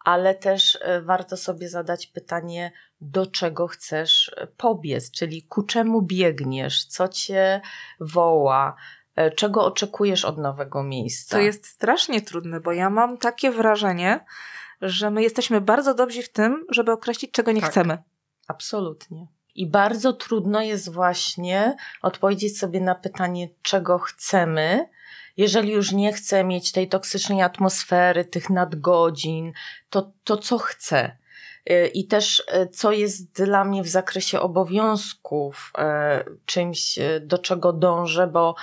[0.06, 6.02] Ale też e, warto sobie zadać pytanie, do czego chcesz e, pobiec, czyli ku czemu
[6.02, 7.62] biegniesz, co cię
[8.00, 8.76] woła,
[9.16, 11.38] e, czego oczekujesz od nowego miejsca.
[11.38, 14.26] To jest strasznie trudne, bo ja mam takie wrażenie,
[14.82, 17.98] że my jesteśmy bardzo dobrzy w tym, żeby określić, czego nie tak, chcemy.
[18.48, 19.28] Absolutnie.
[19.56, 24.90] I bardzo trudno jest właśnie odpowiedzieć sobie na pytanie, czego chcemy,
[25.38, 29.54] jeżeli już nie chcę mieć tej toksycznej atmosfery, tych nadgodzin,
[29.90, 31.18] to, to co chcę?
[31.70, 37.74] Y, I też y, co jest dla mnie w zakresie obowiązków y, czymś, do czego
[37.74, 38.56] dążę, bo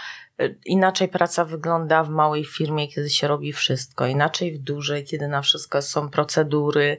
[0.65, 5.43] inaczej praca wygląda w małej firmie, kiedy się robi wszystko, inaczej w dużej, kiedy na
[5.43, 6.97] wszystko są procedury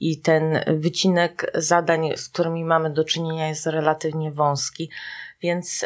[0.00, 4.90] i ten wycinek zadań, z którymi mamy do czynienia, jest relatywnie wąski.
[5.40, 5.84] Więc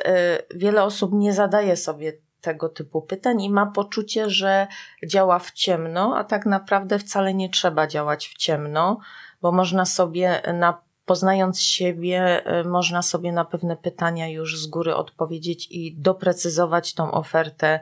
[0.54, 4.66] wiele osób nie zadaje sobie tego typu pytań i ma poczucie, że
[5.06, 8.98] działa w ciemno, a tak naprawdę wcale nie trzeba działać w ciemno,
[9.42, 14.94] bo można sobie na poznając siebie, y, można sobie na pewne pytania już z góry
[14.94, 17.80] odpowiedzieć i doprecyzować tą ofertę,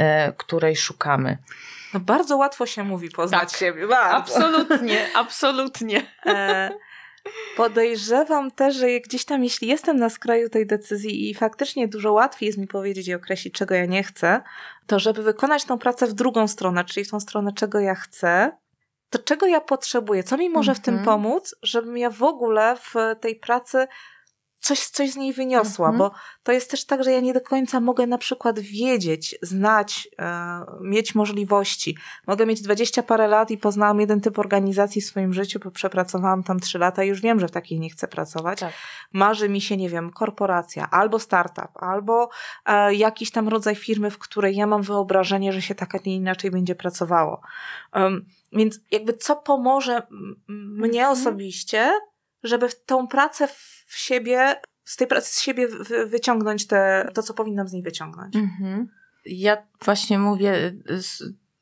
[0.00, 0.04] y,
[0.36, 1.38] której szukamy.
[1.94, 3.86] No bardzo łatwo się mówi poznać tak, siebie.
[3.86, 4.16] Bardzo.
[4.16, 6.02] Absolutnie, absolutnie.
[6.26, 6.70] E,
[7.56, 12.46] Podejrzewam też, że gdzieś tam, jeśli jestem na skraju tej decyzji i faktycznie dużo łatwiej
[12.46, 14.42] jest mi powiedzieć i określić, czego ja nie chcę,
[14.86, 18.52] to żeby wykonać tą pracę w drugą stronę, czyli w tą stronę, czego ja chcę,
[19.14, 21.06] to czego ja potrzebuję, co mi może w tym mhm.
[21.06, 23.86] pomóc, żebym ja w ogóle w tej pracy
[24.64, 25.98] coś, coś z niej wyniosła, mhm.
[25.98, 30.08] bo to jest też tak, że ja nie do końca mogę na przykład wiedzieć, znać,
[30.18, 31.96] e, mieć możliwości.
[32.26, 36.42] Mogę mieć dwadzieścia parę lat i poznałam jeden typ organizacji w swoim życiu, bo przepracowałam
[36.42, 38.60] tam trzy lata i już wiem, że w takiej nie chcę pracować.
[38.60, 38.72] Tak.
[39.12, 42.28] Marzy mi się, nie wiem, korporacja, albo startup, albo
[42.66, 46.16] e, jakiś tam rodzaj firmy, w której ja mam wyobrażenie, że się tak, a nie
[46.16, 47.40] inaczej będzie pracowało.
[47.94, 50.02] Um, więc jakby co pomoże
[50.48, 51.12] mnie mhm.
[51.12, 51.92] osobiście,
[52.42, 53.48] żeby w tą pracę
[53.86, 55.68] w siebie, z tej pracy z siebie
[56.06, 58.36] wyciągnąć te, to, co powinnam z niej wyciągnąć.
[58.36, 58.88] Mhm.
[59.26, 60.74] Ja właśnie mówię,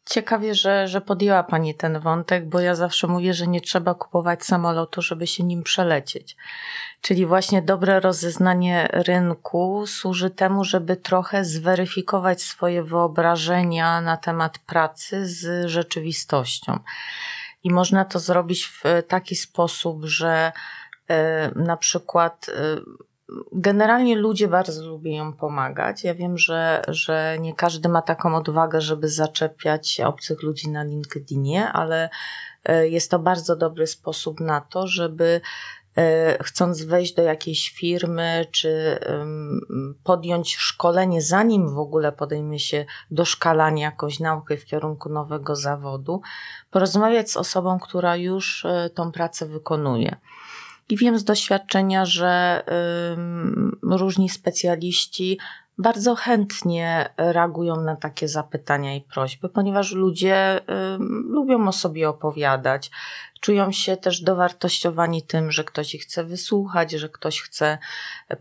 [0.05, 4.45] ciekawie, że, że podjęła Pani ten wątek, bo ja zawsze mówię, że nie trzeba kupować
[4.45, 6.37] samolotu, żeby się nim przelecieć.
[7.01, 15.27] Czyli właśnie dobre rozeznanie rynku służy temu, żeby trochę zweryfikować swoje wyobrażenia na temat pracy
[15.27, 16.79] z rzeczywistością.
[17.65, 20.53] I można to zrobić w taki sposób, że
[21.09, 23.12] e, na przykład e,
[23.53, 26.05] generalnie ludzie bardzo lubią pomagać.
[26.05, 31.69] Ja wiem, że, że nie każdy ma taką odwagę, żeby zaczepiać obcych ludzi na LinkedInie,
[31.69, 32.11] ale
[32.65, 35.41] e, jest to bardzo dobry sposób na to, żeby
[36.43, 38.99] chcąc wejść do jakiejś firmy, czy
[40.05, 46.21] podjąć szkolenie, zanim w ogóle podejmie się doszkalania jakąś naukę w kierunku nowego zawodu,
[46.71, 50.17] porozmawiać z osobą, która już e, tą pracę wykonuje.
[50.92, 52.62] I wiem z doświadczenia, że
[53.83, 55.38] różni specjaliści
[55.78, 60.61] bardzo chętnie reagują na takie zapytania i prośby, ponieważ ludzie
[61.28, 62.90] lubią o sobie opowiadać,
[63.42, 67.78] czują się też dowartościowani tym, że ktoś ich chce wysłuchać, że ktoś chce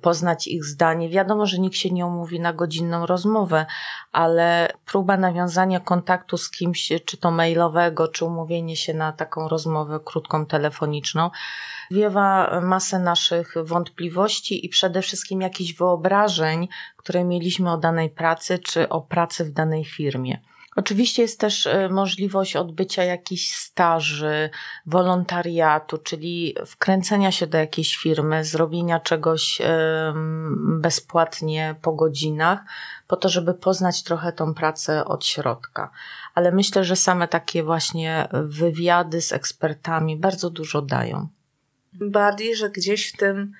[0.01, 1.09] poznać ich zdanie.
[1.09, 3.65] Wiadomo, że nikt się nie umówi na godzinną rozmowę,
[4.11, 9.99] ale próba nawiązania kontaktu z kimś, czy to mailowego, czy umówienie się na taką rozmowę
[10.05, 11.29] krótką telefoniczną,
[11.91, 18.89] wiewa masę naszych wątpliwości i przede wszystkim jakichś wyobrażeń, które mieliśmy o danej pracy, czy
[18.89, 20.50] o pracy w danej firmie.
[20.75, 24.49] Oczywiście jest też e, możliwość odbycia jakichś staży,
[24.85, 29.61] wolontariatu, czyli wkręcenia się do jakiejś firmy, zrobienia czegoś
[30.55, 32.59] bezpłatnie po godzinach,
[33.07, 35.91] po to, żeby poznać trochę tą pracę od środka.
[36.35, 41.27] Ale myślę, że same takie właśnie wywiady z ekspertami bardzo dużo dają.
[41.93, 43.53] Bardziej, że gdzieś w tym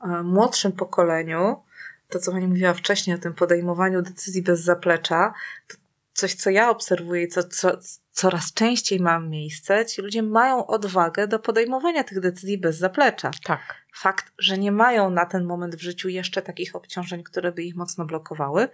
[0.00, 1.62] e, młodszym pokoleniu,
[2.08, 5.34] to co Pani mówiła wcześniej o tym podejmowaniu decyzji bez zaplecza,
[5.68, 5.81] to
[6.12, 7.78] coś, co ja obserwuję, co, co
[8.10, 13.30] coraz częściej ma miejsce, ci ludzie mają odwagę do podejmowania tych decyzji bez zaplecza.
[13.44, 13.60] Tak.
[13.94, 17.76] Fakt, że nie mają na ten moment w życiu jeszcze takich obciążeń, które by ich
[17.76, 18.68] mocno blokowały,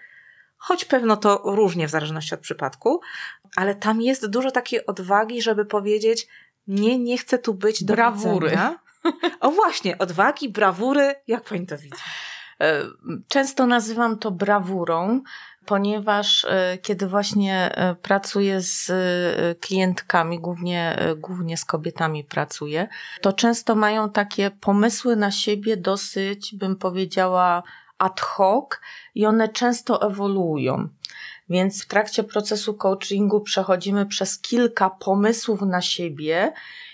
[0.56, 3.00] choć pewno to różnie w zależności od przypadku,
[3.56, 6.28] ale tam jest dużo takiej odwagi, żeby powiedzieć:
[6.66, 8.50] Nie, nie chcę tu być do brawury.
[8.50, 8.78] Widzenia.
[9.40, 11.96] O właśnie, odwagi, brawury, jak pani to widzi?
[12.60, 12.84] E,
[13.28, 15.22] często nazywam to brawurą,
[15.68, 22.88] ponieważ e, kiedy właśnie e, pracuję z e, klientkami, głównie, głównie z kobietami pracuję,
[23.20, 27.62] to często mają takie pomysły na siebie dosyć, bym powiedziała,
[27.98, 28.70] ad hoc
[29.14, 30.88] i one często ewoluują.
[31.48, 36.52] Więc w trakcie procesu coachingu przechodzimy przez kilka pomysłów na siebie,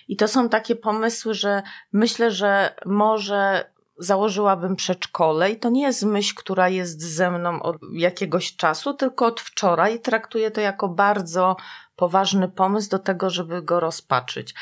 [0.08, 6.02] i to są takie pomysły, że myślę, że może założyłabym przedszkole i to nie jest
[6.02, 10.00] myśl, która jest ze mną od jakiegoś czasu, tylko od wczoraj.
[10.00, 11.56] Traktuję to jako bardzo
[11.96, 14.54] poważny pomysł do tego, żeby go rozpaczyć.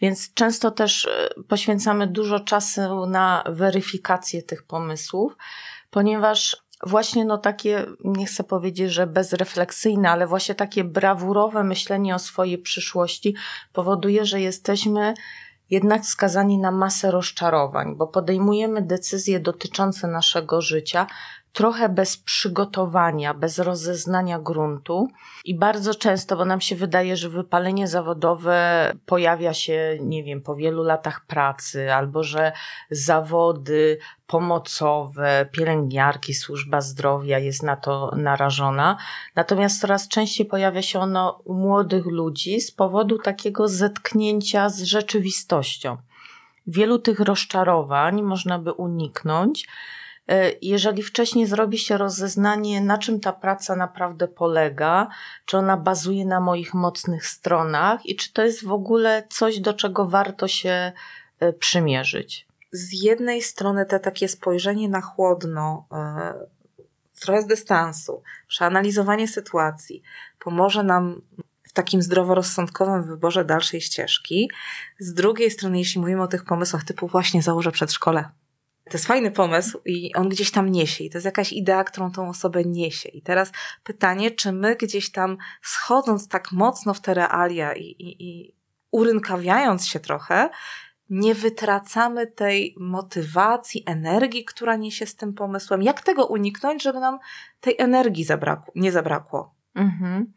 [0.00, 5.36] Więc często też e, poświęcamy dużo czasu na weryfikację tych pomysłów,
[5.90, 12.18] ponieważ właśnie no takie, nie chcę powiedzieć, że bezrefleksyjne, ale właśnie takie brawurowe myślenie o
[12.18, 13.34] swojej przyszłości
[13.72, 15.14] powoduje, że jesteśmy
[15.70, 21.06] jednak skazani na masę rozczarowań, bo podejmujemy decyzje dotyczące naszego życia
[21.58, 25.08] trochę bez przygotowania, bez rozeznania gruntu
[25.44, 30.56] i bardzo często, bo nam się wydaje, że wypalenie zawodowe pojawia się, nie wiem, po
[30.56, 32.52] wielu latach pracy, albo że
[32.90, 38.96] zawody pomocowe, pielęgniarki, służba zdrowia jest na to narażona.
[39.34, 45.96] Natomiast coraz częściej pojawia się ono u młodych ludzi z powodu takiego zetknięcia z rzeczywistością.
[46.66, 49.68] Wielu tych rozczarowań można by uniknąć,
[50.62, 55.08] jeżeli wcześniej zrobi się rozeznanie, na czym ta praca naprawdę polega,
[55.44, 59.74] czy ona bazuje na moich mocnych stronach i czy to jest w ogóle coś, do
[59.74, 60.92] czego warto się
[61.40, 62.46] e, przymierzyć.
[62.72, 66.34] Z jednej strony te takie spojrzenie na chłodno, e,
[67.20, 70.02] trochę z dystansu, przeanalizowanie sytuacji
[70.38, 71.22] pomoże nam
[71.62, 74.50] w takim zdroworozsądkowym wyborze dalszej ścieżki.
[74.98, 78.28] Z drugiej strony, jeśli mówimy o tych pomysłach typu właśnie założę przedszkole,
[78.88, 81.04] to jest fajny pomysł i on gdzieś tam niesie.
[81.04, 83.08] I to jest jakaś idea, którą tą osobę niesie.
[83.08, 83.52] I teraz
[83.84, 88.54] pytanie, czy my gdzieś tam schodząc tak mocno w te realia i, i, i
[88.90, 90.50] urynkawiając się trochę,
[91.10, 95.82] nie wytracamy tej motywacji, energii, która niesie z tym pomysłem.
[95.82, 97.18] Jak tego uniknąć, żeby nam
[97.60, 99.54] tej energii zabrakło, nie zabrakło?
[99.74, 100.32] Mhm.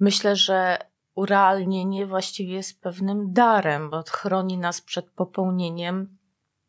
[0.00, 0.78] Myślę, że
[1.14, 6.18] urealnienie właściwie jest pewnym darem, bo chroni nas przed popełnieniem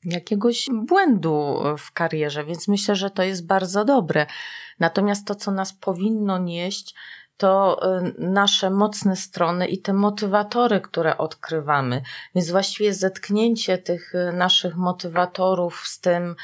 [0.05, 4.25] jakiegoś błędu w karierze, więc myślę, że to jest bardzo dobre.
[4.79, 6.95] Natomiast to, co nas powinno nieść,
[7.37, 12.01] to y, nasze mocne strony i te motywatory, które odkrywamy.
[12.35, 16.35] Więc właściwie zetknięcie tych y, naszych motywatorów z tym y,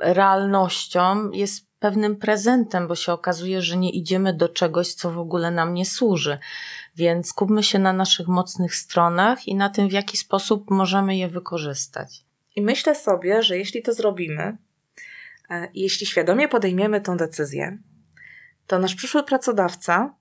[0.00, 5.50] realnością jest pewnym prezentem, bo się okazuje, że nie idziemy do czegoś, co w ogóle
[5.50, 6.38] nam nie służy.
[6.96, 11.28] Więc skupmy się na naszych mocnych stronach i na tym, w jaki sposób możemy je
[11.28, 12.29] wykorzystać.
[12.56, 14.56] I myślę sobie, że jeśli to zrobimy,
[15.50, 17.78] e, jeśli świadomie podejmiemy tę decyzję,
[18.66, 20.14] to nasz przyszły pracodawca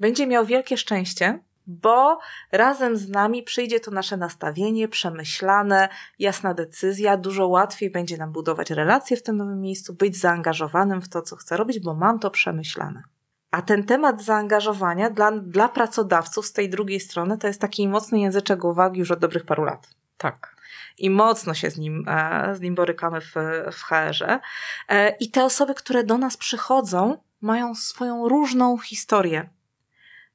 [0.00, 2.18] będzie miał wielkie szczęście, bo
[2.52, 8.70] razem z nami przyjdzie to nasze nastawienie, przemyślane, jasna decyzja, dużo łatwiej będzie nam budować
[8.70, 12.30] relacje w tym nowym miejscu, być zaangażowanym w to, co chcę robić, bo mam to
[12.30, 13.02] przemyślane.
[13.50, 18.20] A ten temat zaangażowania dla, dla pracodawców z tej drugiej strony to jest taki mocny
[18.20, 19.88] języczek uwagi już od dobrych paru lat.
[20.18, 20.55] Tak
[20.98, 23.34] i mocno się z nim, e, z nim borykamy w,
[23.72, 24.40] w HR-ze.
[24.88, 29.48] E, I te osoby, które do nas przychodzą, mają swoją różną historię.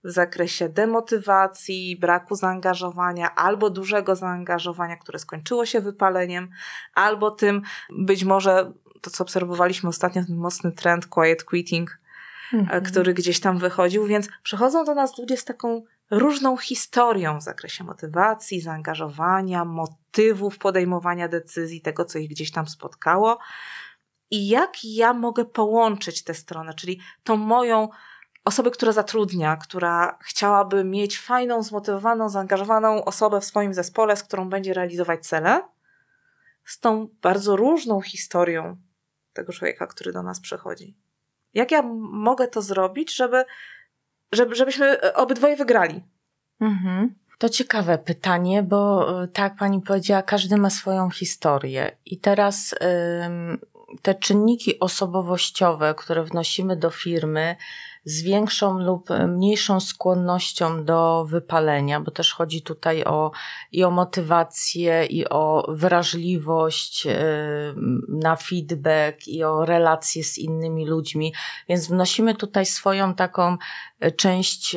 [0.03, 6.49] w zakresie demotywacji, braku zaangażowania, albo dużego zaangażowania, które skończyło się wypaleniem,
[6.93, 8.71] albo tym być może
[9.01, 11.99] to, co obserwowaliśmy ostatnio, ten mocny trend quiet quitting,
[12.53, 12.83] mhm.
[12.83, 17.83] który gdzieś tam wychodził, więc przychodzą do nas ludzie z taką różną historią w zakresie
[17.83, 23.39] motywacji, zaangażowania, motywów podejmowania decyzji, tego, co ich gdzieś tam spotkało.
[24.31, 27.89] I jak ja mogę połączyć te strony, czyli tą moją
[28.45, 34.49] osobę, która zatrudnia, która chciałaby mieć fajną, zmotywowaną, zaangażowaną osobę w swoim zespole, z którą
[34.49, 35.61] będzie realizować cele,
[36.65, 38.77] z tą bardzo różną historią
[39.33, 40.97] tego człowieka, który do nas przychodzi.
[41.53, 43.45] Jak ja mogę to zrobić, żeby,
[44.31, 46.01] żeby żebyśmy obydwoje wygrali?
[46.61, 47.15] Mhm.
[47.37, 51.97] To ciekawe pytanie, bo e, tak pani powiedziała, każdy ma swoją historię.
[52.05, 52.75] I teraz
[54.01, 57.55] te czynniki osobowościowe, które wnosimy do firmy,
[58.05, 63.31] z większą lub mniejszą skłonnością do wypalenia, bo też chodzi tutaj o,
[63.71, 67.11] i o motywację, i o wrażliwość y,
[68.07, 71.33] na feedback, i o relacje z innymi ludźmi,
[71.69, 73.57] więc wnosimy tutaj swoją taką
[74.05, 74.75] y, część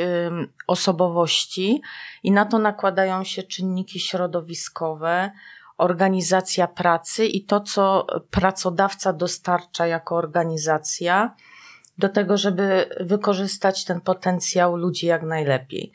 [0.67, 1.83] osobowości
[2.23, 5.31] i na to nakładają się czynniki środowiskowe,
[5.79, 11.35] organizacja pracy i to, co pracodawca dostarcza jako organizacja
[11.99, 15.93] do tego, żeby wykorzystać ten potencjał ludzi jak najlepiej.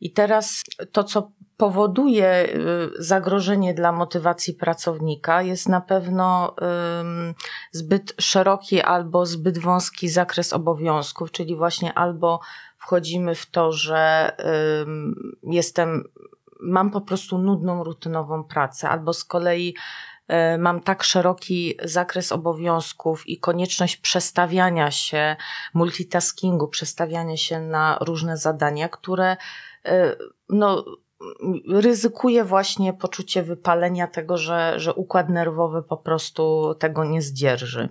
[0.00, 6.56] I teraz to, co powoduje y, zagrożenie dla motywacji pracownika, jest na pewno
[7.72, 12.40] zbyt szeroki albo zbyt wąski zakres obowiązków, czyli właśnie albo
[12.78, 14.32] wchodzimy w to, że
[15.42, 16.04] jestem,
[16.60, 19.74] mam po prostu nudną, rutynową pracę, albo z kolei
[20.58, 25.36] mam tak szeroki zakres obowiązków i konieczność przestawiania się,
[25.74, 29.36] multitaskingu, przestawiania się na różne zadania, które
[29.84, 30.16] e,
[30.48, 30.84] no,
[31.68, 37.88] ryzykuje właśnie poczucie wypalenia tego, że, że układ nerwowy po prostu tego nie zdzierży.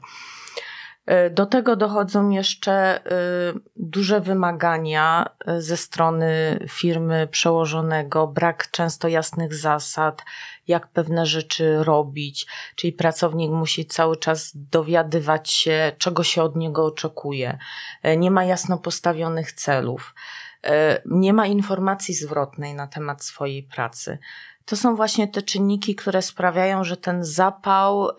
[1.06, 3.02] E, do tego dochodzą jeszcze
[3.76, 10.22] duże wymagania ze strony firmy przełożonego, brak często jasnych zasad,
[10.68, 16.86] jak pewne rzeczy robić, czyli pracownik musi cały czas dowiadywać się, czego się od niego
[16.86, 17.58] oczekuje.
[18.04, 20.14] E, nie ma jasno postawionych celów,
[20.64, 24.18] e, nie ma informacji zwrotnej na temat swojej pracy
[24.66, 28.14] to są właśnie te czynniki, które sprawiają, że ten zapał y,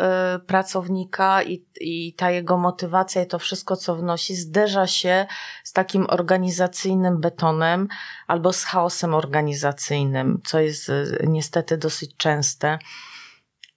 [0.46, 5.26] pracownika i, i ta jego motywacja i to wszystko, co wnosi, zderza się
[5.64, 7.88] z takim organizacyjnym betonem
[8.26, 12.78] albo z chaosem organizacyjnym, co jest y, niestety dosyć częste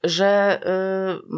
[0.04, 0.62] że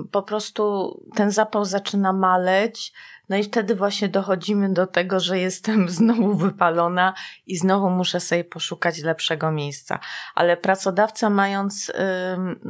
[0.03, 2.93] y, po prostu ten zapał zaczyna maleć,
[3.29, 7.13] no i wtedy właśnie dochodzimy do tego, że jestem znowu wypalona
[7.47, 9.99] i znowu muszę sobie poszukać lepszego miejsca.
[10.35, 11.91] Ale pracodawca mając,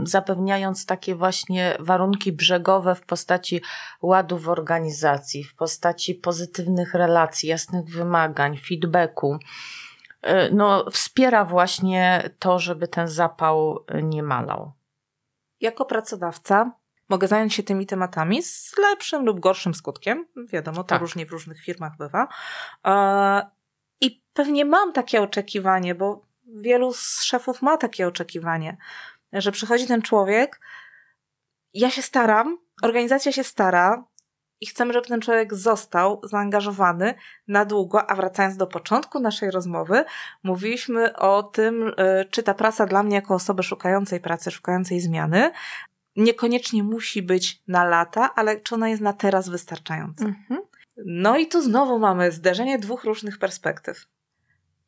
[0.04, 3.62] zapewniając takie właśnie warunki brzegowe w postaci
[4.02, 9.40] ładu w organizacji, w postaci pozytywnych relacji, jasnych wymagań, feedbacku,
[10.26, 14.72] y, no, wspiera właśnie to, żeby ten zapał nie malał.
[15.62, 16.72] Jako pracodawca
[17.10, 20.26] mogę zająć się tymi tematami z lepszym lub gorszym skutkiem.
[20.48, 21.02] Wiadomo, to tak.
[21.02, 22.28] różnie w różnych firmach bywa.
[22.86, 23.50] E,
[24.02, 28.78] I pewnie mam takie oczekiwanie, bo wielu z szefów ma takie oczekiwanie,
[29.34, 30.60] że przychodzi ten człowiek,
[31.74, 34.04] ja się staram, organizacja się stara
[34.62, 37.14] i chcemy, żeby ten człowiek został zaangażowany
[37.48, 40.04] na długo, a wracając do początku naszej rozmowy,
[40.44, 45.52] mówiliśmy o tym, e, czy ta praca dla mnie jako osoby szukającej pracy, szukającej zmiany,
[46.20, 50.26] niekoniecznie musi być na lata, ale czy ona jest na teraz wystarczająca.
[50.26, 50.62] Mhm.
[51.06, 54.08] No i tu znowu mamy zderzenie dwóch różnych perspektyw.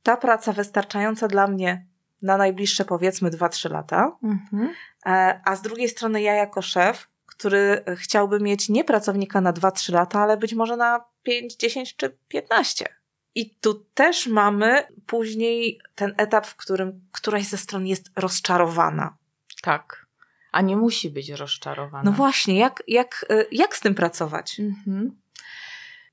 [0.03, 1.86] Ta praca wystarczająca dla mnie
[2.21, 4.73] na najbliższe powiedzmy 2-3 lata, mhm.
[5.05, 9.93] E, a z drugiej strony ja jako szef, który chciałby mieć nie pracownika na 2-3
[9.93, 12.86] lata, ale być może na 5, 10 czy 15.
[13.36, 19.17] I tu też mamy później ten etap, w którym któraś ze stron jest rozczarowana.
[19.61, 20.00] Tak
[20.51, 22.03] a nie musi być rozczarowana.
[22.03, 24.59] No właśnie, jak, jak, y, jak z tym pracować?
[24.59, 25.21] Mhm.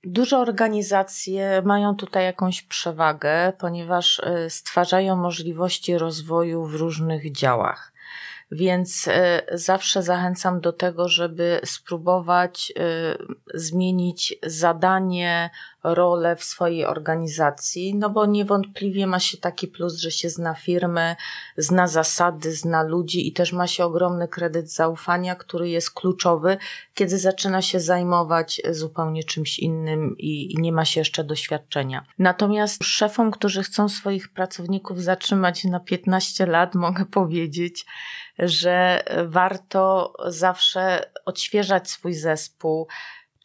[0.05, 7.93] Duże organizacje mają tutaj jakąś przewagę, ponieważ y, stwarzają możliwości rozwoju w różnych działach.
[8.51, 9.13] Więc y,
[9.53, 12.73] zawsze zachęcam do tego, żeby spróbować
[13.55, 15.51] zmienić zadanie,
[15.95, 21.17] rolę w swojej organizacji, no bo niewątpliwie ma się taki plus, że się zna firmę,
[21.57, 26.57] zna zasady, zna ludzi i też ma się ogromny kredyt zaufania, który jest kluczowy,
[26.95, 32.07] kiedy zaczyna się zajmować zupełnie czymś innym i, i nie ma się jeszcze doświadczenia.
[32.19, 37.87] Natomiast szefom, którzy chcą swoich pracowników zatrzymać na 15 lat, mogę powiedzieć,
[38.39, 42.89] że warto zawsze odświeżać swój zespół,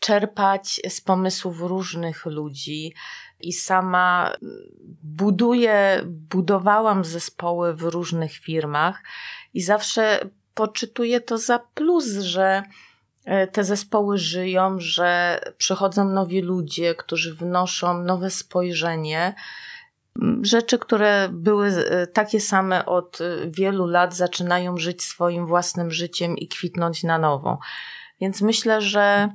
[0.03, 2.93] czerpać z pomysłów różnych ludzi.
[3.39, 4.33] I sama
[5.03, 9.03] buduję, budowałam zespoły w różnych firmach
[9.53, 10.19] i zawsze
[10.53, 12.63] poczytuję to za plus, że
[13.25, 19.35] e, te zespoły żyją, że przychodzą nowi ludzie, którzy wnoszą nowe spojrzenie.
[20.41, 26.47] Rzeczy, które były e, takie same od wielu lat, zaczynają żyć swoim własnym życiem i
[26.47, 27.59] kwitnąć na nowo.
[28.21, 29.29] Więc myślę, że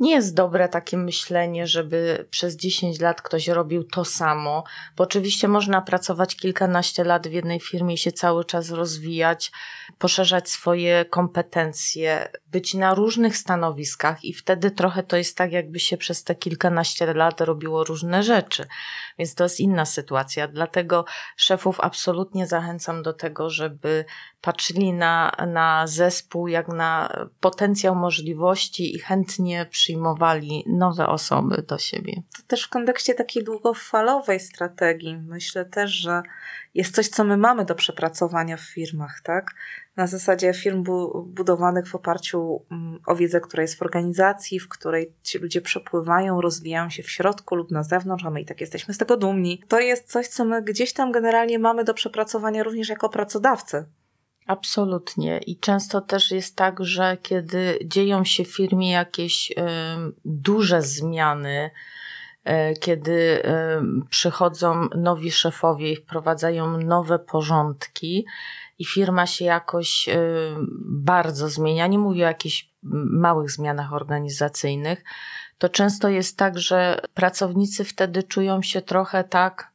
[0.00, 4.64] nie jest dobre takie myślenie, żeby przez 10 lat ktoś robił to samo,
[4.96, 9.52] bo oczywiście można pracować kilkanaście lat w jednej firmie i się cały czas rozwijać,
[9.98, 15.96] poszerzać swoje kompetencje, być na różnych stanowiskach i wtedy trochę to jest tak, jakby się
[15.96, 18.66] przez te kilkanaście lat robiło różne rzeczy.
[19.18, 20.48] Więc to jest inna sytuacja.
[20.48, 21.04] Dlatego
[21.36, 24.04] szefów absolutnie zachęcam do tego, żeby
[24.40, 32.22] patrzyli na, na zespół jak na potencjał możliwości i chętnie przyjmowali nowe osoby do siebie.
[32.36, 35.16] To też w kontekście takiej długofalowej strategii.
[35.16, 36.22] Myślę też, że
[36.78, 39.54] jest coś, co my mamy do przepracowania w firmach, tak?
[39.96, 44.68] Na zasadzie firm bu budowanych w oparciu mm, o wiedzę, która jest w organizacji, w
[44.68, 48.60] której ci ludzie przepływają, rozwijają się w środku lub na zewnątrz, a my i tak
[48.60, 49.62] jesteśmy z tego dumni.
[49.68, 53.84] To jest coś, co my gdzieś tam generalnie mamy do przepracowania również jako pracodawcy.
[54.46, 55.38] Absolutnie.
[55.38, 59.52] I często też jest tak, że kiedy dzieją się w firmie jakieś
[60.24, 61.70] duże zmiany,
[62.80, 63.42] kiedy y,
[64.10, 68.26] przychodzą nowi szefowie i wprowadzają nowe porządki,
[68.78, 70.08] i firma się jakoś
[70.84, 72.70] bardzo zmienia, nie mówię o jakichś
[73.10, 75.04] małych zmianach organizacyjnych,
[75.58, 79.72] to często jest tak, że pracownicy wtedy czują się trochę tak,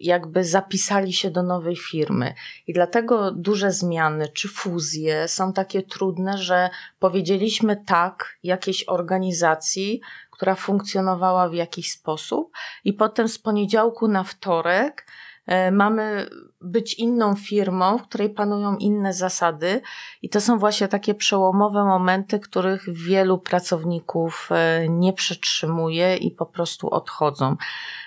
[0.00, 2.34] jakby zapisali się do nowej firmy.
[2.66, 10.00] I dlatego duże zmiany czy fuzje są takie trudne, że powiedzieliśmy tak jakiejś organizacji,
[10.40, 12.52] która funkcjonowała w jakiś sposób,
[12.84, 15.06] i potem z poniedziałku na wtorek
[15.46, 16.30] e, mamy
[16.60, 19.80] być inną firmą, w której panują inne zasady,
[20.22, 26.46] i to są właśnie takie przełomowe momenty, których wielu pracowników e, nie przetrzymuje i po
[26.46, 27.56] prostu odchodzą.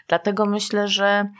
[0.08, 1.32] Dlatego myślę, że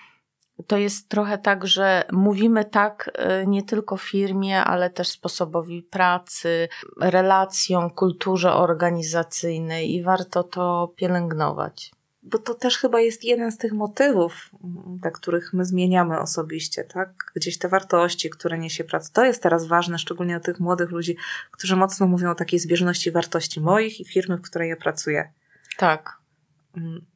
[0.68, 6.68] to jest trochę tak, że mówimy tak e, nie tylko firmie, ale też sposobowi pracy,
[7.02, 11.92] relacjom, kulturze organizacyjnej i warto to pielęgnować.
[12.24, 14.50] Bo to też chyba jest jeden z tych motywów,
[14.88, 17.32] dla których my zmieniamy osobiście, tak?
[17.36, 19.10] Gdzieś te wartości, które niesie praca.
[19.14, 21.18] To jest teraz ważne, szczególnie dla tych młodych ludzi,
[21.52, 25.32] którzy mocno mówią o takiej zbieżności wartości moich i firmy, w której ja pracuję.
[25.78, 26.18] Tak.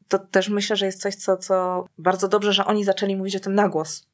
[0.08, 3.39] To też myślę, że jest coś, co, co bardzo dobrze, że oni zaczęli mówić o
[3.39, 4.08] tym na głos.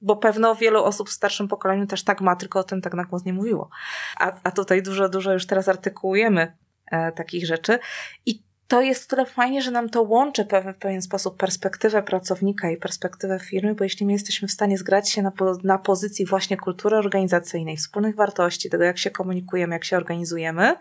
[0.00, 3.04] Bo pewno wielu osób w starszym pokoleniu też tak ma, tylko o tym tak na
[3.04, 3.68] głos nie mówiło.
[4.16, 7.78] A, a tutaj dużo, dużo już teraz artykułujemy e, takich rzeczy.
[8.26, 12.76] I to jest tyle fajnie, że nam to łączy w pewien sposób perspektywę pracownika i
[12.76, 15.32] perspektywę firmy, bo jeśli my jesteśmy w stanie zgrać się na,
[15.64, 20.74] na pozycji właśnie kultury organizacyjnej, wspólnych wartości, tego jak się komunikujemy, jak się organizujemy,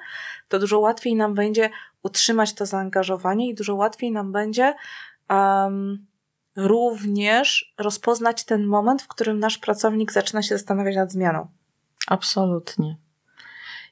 [0.47, 1.69] to dużo łatwiej nam będzie
[2.03, 4.75] utrzymać to zaangażowanie i dużo łatwiej nam będzie
[5.29, 6.05] um,
[6.55, 11.47] również rozpoznać ten moment, w którym nasz pracownik zaczyna się zastanawiać nad zmianą.
[12.07, 12.97] Absolutnie.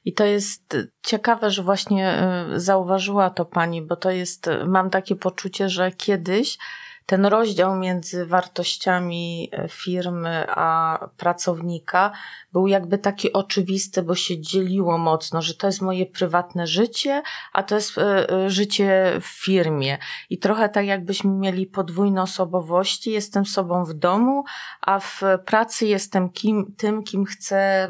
[0.06, 5.16] I to jest ciekawe, że właśnie e, zauważyła to pani, bo to jest, mam takie
[5.16, 6.58] poczucie, że kiedyś
[7.06, 12.12] ten rozdział między wartościami e, firmy a pracownika
[12.52, 17.62] był jakby taki oczywisty, bo się dzieliło mocno, że to jest moje prywatne życie, a
[17.62, 19.98] to jest e, e, życie w firmie.
[20.30, 23.10] I trochę tak jakbyśmy mieli podwójne osobowości.
[23.10, 24.44] Jestem sobą w domu,
[24.80, 27.88] a w pracy jestem kim, tym, kim chce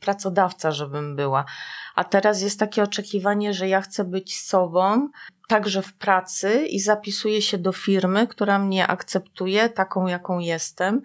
[0.00, 1.44] pracodawca, żebym była.
[1.94, 5.08] A teraz jest takie oczekiwanie, że ja chcę być sobą,
[5.46, 11.02] także w pracy i zapisuję się do firmy, która mnie akceptuje taką, jaką jestem.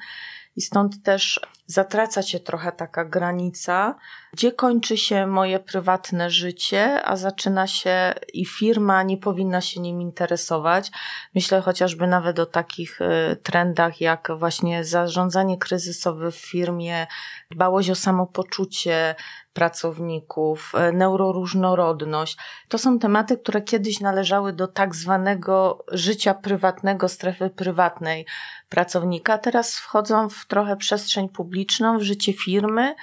[0.55, 3.95] I stąd też zatraca się trochę taka granica,
[4.33, 10.01] gdzie kończy się moje prywatne życie, a zaczyna się i firma nie powinna się nim
[10.01, 10.91] interesować.
[11.35, 17.07] Myślę chociażby nawet o takich y, trendach jak właśnie zarządzanie kryzysowe w firmie,
[17.51, 19.15] dbałość o samopoczucie,
[19.53, 22.37] pracowników, e, neuroróżnorodność.
[22.67, 28.25] To są tematy, które kiedyś należały do tak zwanego życia prywatnego, strefy prywatnej
[28.69, 29.37] pracownika.
[29.37, 32.95] Teraz wchodzą w trochę przestrzeń publiczną, w życie firmy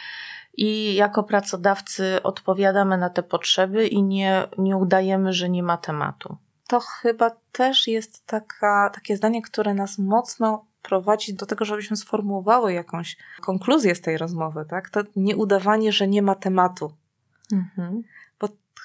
[0.56, 6.36] i jako pracodawcy odpowiadamy na te potrzeby i nie, nie udajemy, że nie ma tematu.
[6.68, 12.72] To chyba też jest taka, takie zdanie, które nas mocno prowadzi do tego, żebyśmy sformułowały
[12.72, 14.90] jakąś konkluzję z tej rozmowy, tak?
[14.90, 16.92] To nie udawanie, że nie ma tematu.
[17.52, 18.02] Mhm.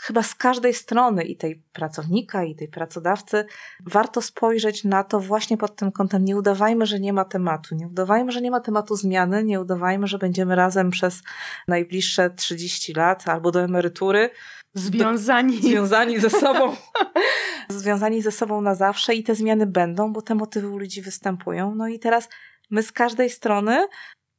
[0.05, 3.45] Chyba z każdej strony, i tej pracownika, i tej pracodawcy,
[3.85, 6.25] warto spojrzeć na to właśnie pod tym kątem.
[6.25, 7.75] Nie udawajmy, że nie ma tematu.
[7.75, 9.43] Nie udawajmy, że nie ma tematu zmiany.
[9.43, 11.21] Nie udawajmy, że będziemy razem przez
[11.67, 14.29] najbliższe 30 lat albo do emerytury.
[14.73, 15.61] Związani.
[15.61, 16.75] Związani ze sobą.
[17.69, 21.75] związani ze sobą na zawsze i te zmiany będą, bo te motywy u ludzi występują.
[21.75, 22.29] No i teraz
[22.69, 23.87] my z każdej strony,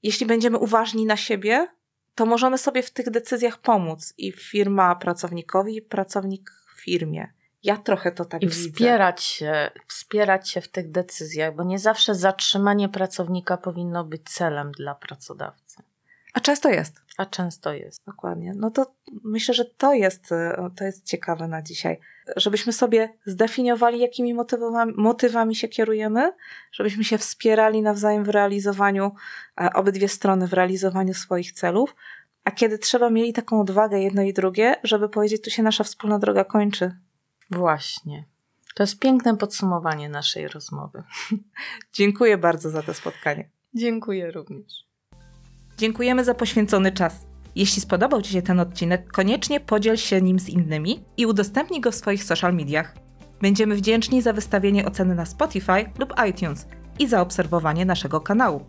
[0.03, 1.69] jeśli będziemy uważni na siebie,
[2.15, 7.33] to możemy sobie w tych decyzjach pomóc i firma pracownikowi, i pracownik w firmie.
[7.63, 8.71] Ja trochę to tak I widzę.
[8.71, 14.73] wspierać się, wspierać się w tych decyzjach, bo nie zawsze zatrzymanie pracownika powinno być celem
[14.73, 15.64] dla pracodawcy.
[16.35, 17.03] A często jest.
[17.19, 18.05] A często jest.
[18.07, 18.53] Dokładnie.
[18.57, 20.31] No to myślę, że to jest,
[20.77, 22.01] to jest ciekawe na dzisiaj.
[22.37, 26.33] Żebyśmy sobie zdefiniowali, jakimi motywami, motywami się kierujemy,
[26.73, 29.15] żebyśmy się wspierali nawzajem w realizowaniu,
[29.61, 31.95] e, obydwie strony w realizowaniu swoich celów,
[32.45, 36.19] a kiedy trzeba, mieli taką odwagę jedno i drugie, żeby powiedzieć, tu się nasza wspólna
[36.19, 36.97] droga kończy.
[37.51, 38.25] Właśnie.
[38.75, 41.03] To jest piękne podsumowanie naszej rozmowy.
[41.93, 43.49] Dziękuję bardzo za to spotkanie.
[43.75, 44.84] Dziękuję również.
[45.79, 47.27] Dziękujemy za poświęcony czas.
[47.55, 51.91] Jeśli spodobał Ci się ten odcinek, koniecznie podziel się nim z innymi i udostępnij go
[51.91, 52.95] w swoich social mediach.
[53.41, 56.67] Będziemy wdzięczni za wystawienie oceny na Spotify lub iTunes
[56.99, 58.65] i za obserwowanie naszego kanału.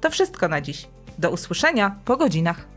[0.00, 0.88] To wszystko na dziś.
[1.18, 2.75] Do usłyszenia po godzinach.